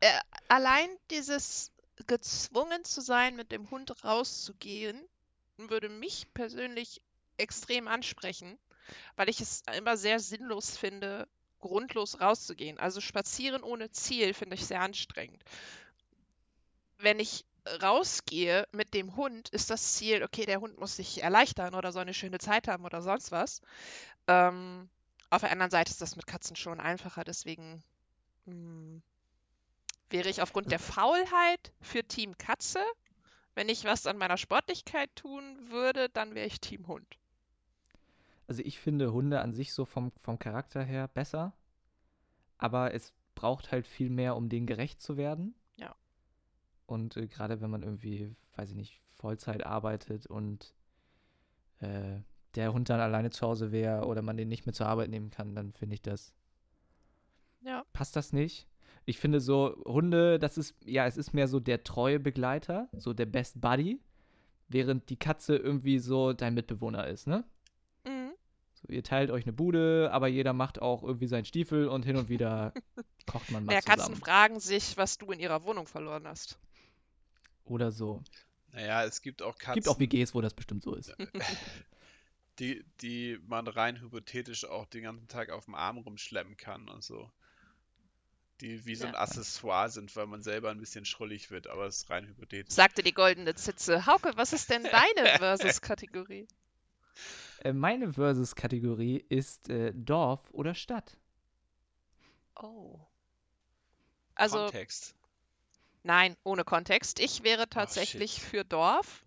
[0.00, 0.12] äh,
[0.48, 1.72] allein dieses
[2.06, 5.02] gezwungen zu sein, mit dem Hund rauszugehen,
[5.56, 7.00] würde mich persönlich
[7.38, 8.58] extrem ansprechen,
[9.16, 11.26] weil ich es immer sehr sinnlos finde,
[11.60, 12.78] grundlos rauszugehen.
[12.78, 15.42] Also spazieren ohne Ziel finde ich sehr anstrengend.
[16.98, 17.44] Wenn ich
[17.82, 22.02] rausgehe mit dem Hund, ist das Ziel, okay, der Hund muss sich erleichtern oder soll
[22.02, 23.60] eine schöne Zeit haben oder sonst was.
[24.26, 24.88] Ähm,
[25.30, 27.82] auf der anderen Seite ist das mit Katzen schon einfacher, deswegen
[28.46, 29.00] mh,
[30.10, 32.82] wäre ich aufgrund der Faulheit für Team Katze.
[33.54, 37.18] Wenn ich was an meiner Sportlichkeit tun würde, dann wäre ich Team Hund.
[38.48, 41.52] Also ich finde Hunde an sich so vom, vom Charakter her besser,
[42.56, 45.54] aber es braucht halt viel mehr, um denen gerecht zu werden.
[45.76, 45.94] Ja.
[46.86, 50.74] Und äh, gerade wenn man irgendwie, weiß ich nicht, Vollzeit arbeitet und
[51.80, 52.20] äh,
[52.54, 55.30] der Hund dann alleine zu Hause wäre oder man den nicht mehr zur Arbeit nehmen
[55.30, 56.34] kann, dann finde ich das.
[57.60, 57.84] Ja.
[57.92, 58.66] Passt das nicht?
[59.04, 63.12] Ich finde so, Hunde, das ist, ja, es ist mehr so der treue Begleiter, so
[63.12, 64.00] der Best Buddy,
[64.68, 67.44] während die Katze irgendwie so dein Mitbewohner ist, ne?
[68.88, 72.28] Ihr teilt euch eine Bude, aber jeder macht auch irgendwie seinen Stiefel und hin und
[72.28, 72.72] wieder
[73.26, 73.98] kocht man mal Naja, zusammen.
[74.00, 76.58] Katzen fragen sich, was du in ihrer Wohnung verloren hast.
[77.64, 78.22] Oder so.
[78.72, 81.14] Naja, es gibt auch Katzen, Gibt auch WGs, wo das bestimmt so ist.
[82.58, 87.04] die, die man rein hypothetisch auch den ganzen Tag auf dem Arm rumschleppen kann und
[87.04, 87.30] so.
[88.60, 89.20] Die wie so ein Ja.
[89.20, 92.74] Accessoire sind, weil man selber ein bisschen schrullig wird, aber es ist rein hypothetisch.
[92.74, 94.06] Sagte die goldene Zitze.
[94.06, 94.82] Hauke, was ist denn
[95.14, 96.48] deine Versus-Kategorie?
[97.64, 101.16] Äh, meine Versus-Kategorie ist äh, Dorf oder Stadt.
[102.56, 102.98] Oh.
[104.34, 105.14] Also, Kontext.
[106.02, 107.18] nein, ohne Kontext.
[107.18, 108.42] Ich wäre tatsächlich shit.
[108.42, 109.24] für Dorf,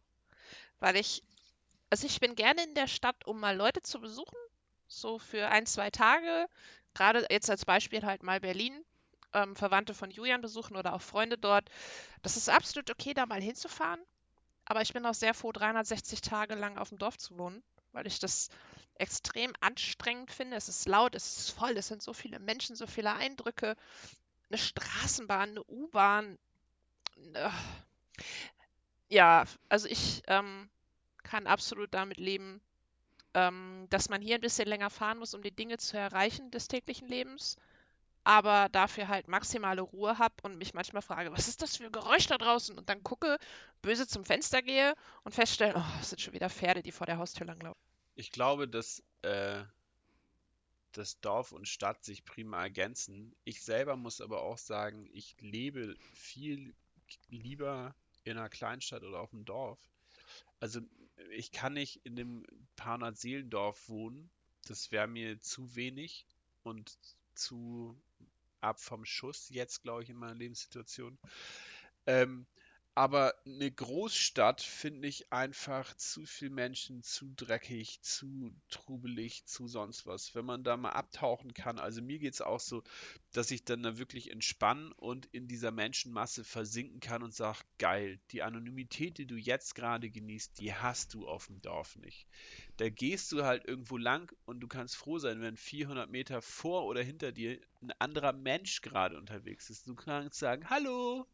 [0.79, 1.23] weil ich,
[1.89, 4.37] also ich bin gerne in der Stadt, um mal Leute zu besuchen.
[4.87, 6.47] So für ein, zwei Tage.
[6.93, 8.73] Gerade jetzt als Beispiel halt mal Berlin.
[9.33, 11.69] Ähm, Verwandte von Julian besuchen oder auch Freunde dort.
[12.21, 14.01] Das ist absolut okay, da mal hinzufahren.
[14.65, 17.63] Aber ich bin auch sehr froh, 360 Tage lang auf dem Dorf zu wohnen,
[17.93, 18.49] weil ich das
[18.95, 20.57] extrem anstrengend finde.
[20.57, 23.75] Es ist laut, es ist voll, es sind so viele Menschen, so viele Eindrücke.
[24.49, 26.37] Eine Straßenbahn, eine U-Bahn.
[27.33, 27.49] äh,
[29.09, 30.69] Ja, also ich ähm,
[31.23, 32.61] kann absolut damit leben,
[33.35, 36.67] ähm, dass man hier ein bisschen länger fahren muss, um die Dinge zu erreichen des
[36.69, 37.57] täglichen Lebens,
[38.23, 41.91] aber dafür halt maximale Ruhe habe und mich manchmal frage, was ist das für ein
[41.91, 42.77] Geräusch da draußen?
[42.77, 43.37] Und dann gucke,
[43.81, 47.17] böse zum Fenster gehe und feststelle, oh, es sind schon wieder Pferde, die vor der
[47.17, 47.81] Haustür langlaufen.
[48.15, 49.63] Ich glaube, dass, äh,
[50.91, 53.35] dass Dorf und Stadt sich prima ergänzen.
[53.43, 56.75] Ich selber muss aber auch sagen, ich lebe viel
[57.29, 59.79] lieber in einer Kleinstadt oder auf dem Dorf.
[60.59, 60.79] Also
[61.31, 62.45] ich kann nicht in dem
[62.75, 64.29] paar hundert Seelendorf wohnen.
[64.67, 66.25] Das wäre mir zu wenig
[66.63, 66.97] und
[67.33, 67.99] zu
[68.61, 71.19] ab vom Schuss jetzt, glaube ich, in meiner Lebenssituation.
[72.05, 72.47] Ähm,
[72.93, 80.05] aber eine Großstadt finde ich einfach zu viel Menschen, zu dreckig, zu trubelig, zu sonst
[80.05, 80.35] was.
[80.35, 82.83] Wenn man da mal abtauchen kann, also mir geht es auch so,
[83.31, 88.19] dass ich dann da wirklich entspannen und in dieser Menschenmasse versinken kann und sage, geil,
[88.31, 92.27] die Anonymität, die du jetzt gerade genießt, die hast du auf dem Dorf nicht.
[92.75, 96.85] Da gehst du halt irgendwo lang und du kannst froh sein, wenn 400 Meter vor
[96.85, 99.87] oder hinter dir ein anderer Mensch gerade unterwegs ist.
[99.87, 101.25] Du kannst sagen, hallo,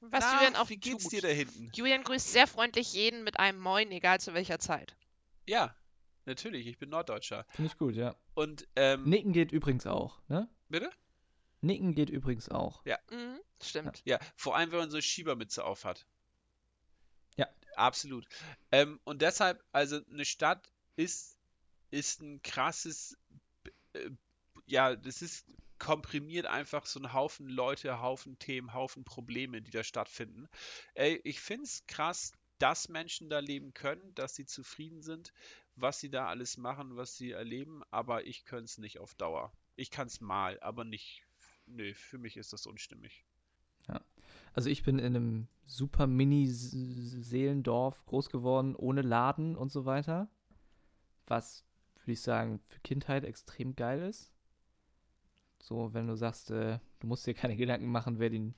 [0.00, 1.12] Was na, Julian auch wie geht's tut.
[1.12, 1.70] dir da hinten?
[1.74, 4.96] Julian grüßt sehr freundlich jeden mit einem Moin, egal zu welcher Zeit.
[5.46, 5.74] Ja,
[6.24, 7.46] natürlich, ich bin Norddeutscher.
[7.50, 8.14] Finde ich gut, ja.
[8.34, 10.48] Und, ähm, Nicken geht übrigens auch, ne?
[10.68, 10.90] bitte?
[11.60, 12.84] Nicken geht übrigens auch.
[13.10, 14.02] Mhm, stimmt.
[14.04, 16.06] Ja, vor allem, wenn man so eine Schiebermütze aufhat.
[17.36, 17.48] Ja.
[17.74, 18.26] Absolut.
[18.70, 21.38] Ähm, und deshalb, also eine Stadt ist,
[21.90, 23.16] ist ein krasses,
[23.94, 24.10] äh,
[24.66, 25.46] ja, das ist
[25.78, 30.48] komprimiert einfach so ein Haufen Leute, Haufen Themen, Haufen Probleme, die da stattfinden.
[30.94, 35.32] Ey, ich finde es krass, dass Menschen da leben können, dass sie zufrieden sind,
[35.76, 39.52] was sie da alles machen, was sie erleben, aber ich könnte es nicht auf Dauer.
[39.76, 41.22] Ich kann es mal, aber nicht.
[41.66, 43.24] Nö, für mich ist das unstimmig.
[44.54, 50.28] Also ich bin in einem super Mini-Seelendorf groß geworden, ohne Laden und so weiter.
[51.26, 51.64] Was,
[52.00, 54.32] würde ich sagen, für Kindheit extrem geil ist.
[55.60, 58.54] So, wenn du sagst, äh, du musst dir keine Gedanken machen, wer den,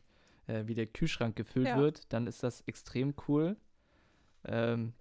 [0.47, 1.77] äh, wie der Kühlschrank gefüllt Ja.
[1.77, 3.57] wird, dann ist das extrem cool.
[4.45, 4.93] Ähm,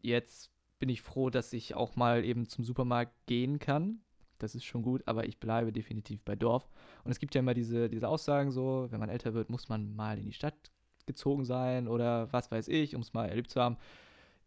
[0.00, 4.00] jetzt bin ich froh, dass ich auch mal eben zum Supermarkt gehen kann.
[4.38, 6.68] Das ist schon gut, aber ich bleibe definitiv bei Dorf.
[7.04, 9.94] Und es gibt ja immer diese, diese Aussagen so, wenn man älter wird, muss man
[9.94, 10.72] mal in die Stadt
[11.06, 13.76] gezogen sein oder was weiß ich, um es mal erlebt zu haben.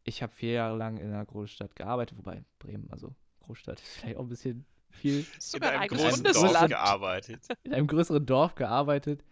[0.03, 4.17] Ich habe vier Jahre lang in einer Großstadt gearbeitet, wobei Bremen, also Großstadt ist vielleicht
[4.17, 4.65] auch ein bisschen
[4.95, 6.55] viel, In einem großen Bundesland.
[6.55, 7.47] Dorf gearbeitet.
[7.63, 9.23] in einem größeren Dorf gearbeitet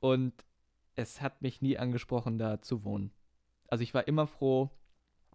[0.00, 0.32] und
[0.94, 3.10] es hat mich nie angesprochen, da zu wohnen.
[3.68, 4.70] Also ich war immer froh,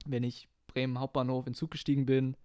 [0.06, 2.36] wenn ich Bremen Hauptbahnhof in Zug gestiegen bin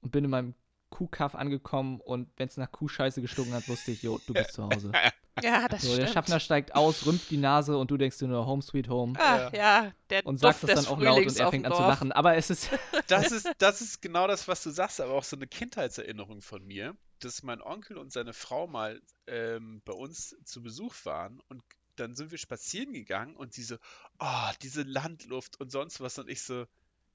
[0.00, 0.54] und bin in meinem
[0.94, 4.64] Kuhkaff angekommen und wenn es nach Kuhscheiße gestunken hat, wusste ich, jo, du bist zu
[4.64, 4.92] Hause.
[5.42, 6.02] Ja, das So, stimmt.
[6.06, 9.18] der Schaffner steigt aus, rümpft die Nase und du denkst dir nur Home Sweet Home
[9.18, 11.72] Ah, ja, der und Duft sagst das des dann auch laut und er fängt an
[11.74, 12.12] zu lachen.
[12.12, 12.70] Aber es ist
[13.08, 16.64] Das ist, das ist genau das, was du sagst, aber auch so eine Kindheitserinnerung von
[16.64, 21.64] mir, dass mein Onkel und seine Frau mal ähm, bei uns zu Besuch waren und
[21.96, 23.74] dann sind wir spazieren gegangen und sie so,
[24.20, 26.64] oh, diese Landluft und sonst was und ich so,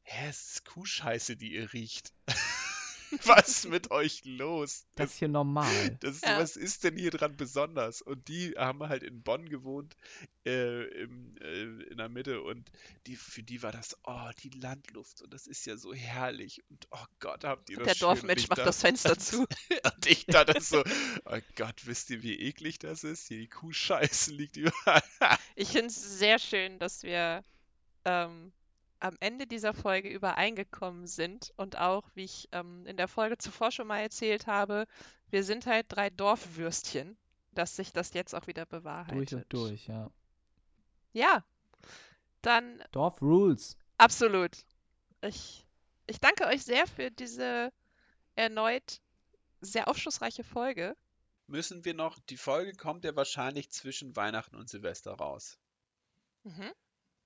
[0.04, 2.12] hä, es ist Kuhscheiße, die ihr riecht.
[3.26, 4.86] Was ist mit euch los?
[4.95, 5.97] das hier normal.
[6.01, 6.39] Das ist, Ja.
[6.39, 8.01] Was ist denn hier dran besonders?
[8.01, 9.95] Und die haben halt in Bonn gewohnt,
[10.45, 12.41] äh, im, äh, in der Mitte.
[12.41, 12.70] Und
[13.07, 15.22] die, für die war das, oh, die Landluft.
[15.22, 16.62] Und das ist ja so herrlich.
[16.70, 18.07] Und oh Gott, habt ihr das Der schön.
[18.07, 19.45] Und Dorfmensch macht da- das Fenster zu.
[19.84, 20.84] Und ich dachte so,
[21.26, 23.28] oh Gott, wisst ihr, wie eklig das ist?
[23.28, 25.01] Hier die Kuhscheiße liegt überall.
[25.55, 27.43] Ich finde es sehr schön, dass wir
[28.05, 28.51] ähm,
[29.00, 33.72] am Ende dieser Folge übereingekommen sind und auch, wie ich ähm, in der Folge zuvor
[33.72, 34.86] schon mal erzählt habe,
[35.30, 37.18] wir sind halt drei Dorfwürstchen,
[37.54, 39.32] dass sich das jetzt auch wieder bewahrheitet.
[39.32, 40.12] Durch und durch, ja.
[41.14, 41.43] Ja,
[42.41, 43.78] dann Dorf Rules.
[43.97, 44.66] absolut.
[45.22, 45.66] Ich,
[46.08, 47.72] ich danke euch sehr für diese
[48.36, 49.02] erneut
[49.62, 50.95] sehr aufschlussreiche Folge.
[51.47, 55.58] Müssen wir noch, die Folge kommt ja wahrscheinlich zwischen Weihnachten und Silvester raus.
[56.43, 56.72] Mhm.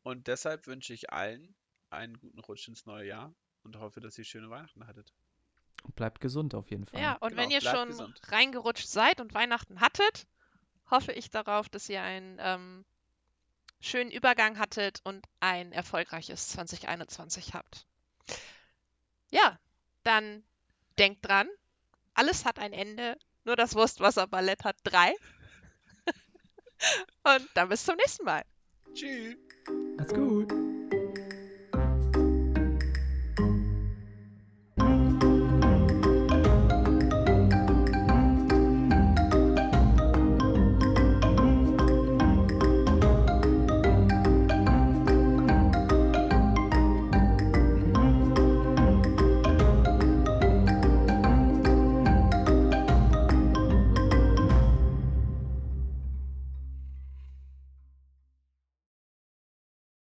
[0.02, 1.56] Und deshalb wünsche ich allen
[1.94, 3.34] einen guten Rutsch ins neue Jahr
[3.64, 5.14] und hoffe, dass ihr schöne Weihnachten hattet.
[5.84, 7.02] Und bleibt gesund auf jeden Fall.
[7.02, 8.20] Ja, und Genau, wenn ihr schon gesund.
[8.32, 10.28] reingerutscht seid und Weihnachten hattet,
[10.90, 12.86] hoffe ich darauf, dass ihr einen ähm,
[13.82, 17.86] schönen Übergang hattet und ein erfolgreiches 2021 habt.
[19.32, 19.60] Ja,
[20.04, 20.44] dann
[20.98, 21.50] denkt dran,
[22.14, 25.14] alles hat ein Ende, nur das Wurstwasserballett hat drei.
[27.24, 28.44] und dann bis zum nächsten Mal.
[28.94, 29.36] Tschüss.
[29.98, 30.63] Macht's gut.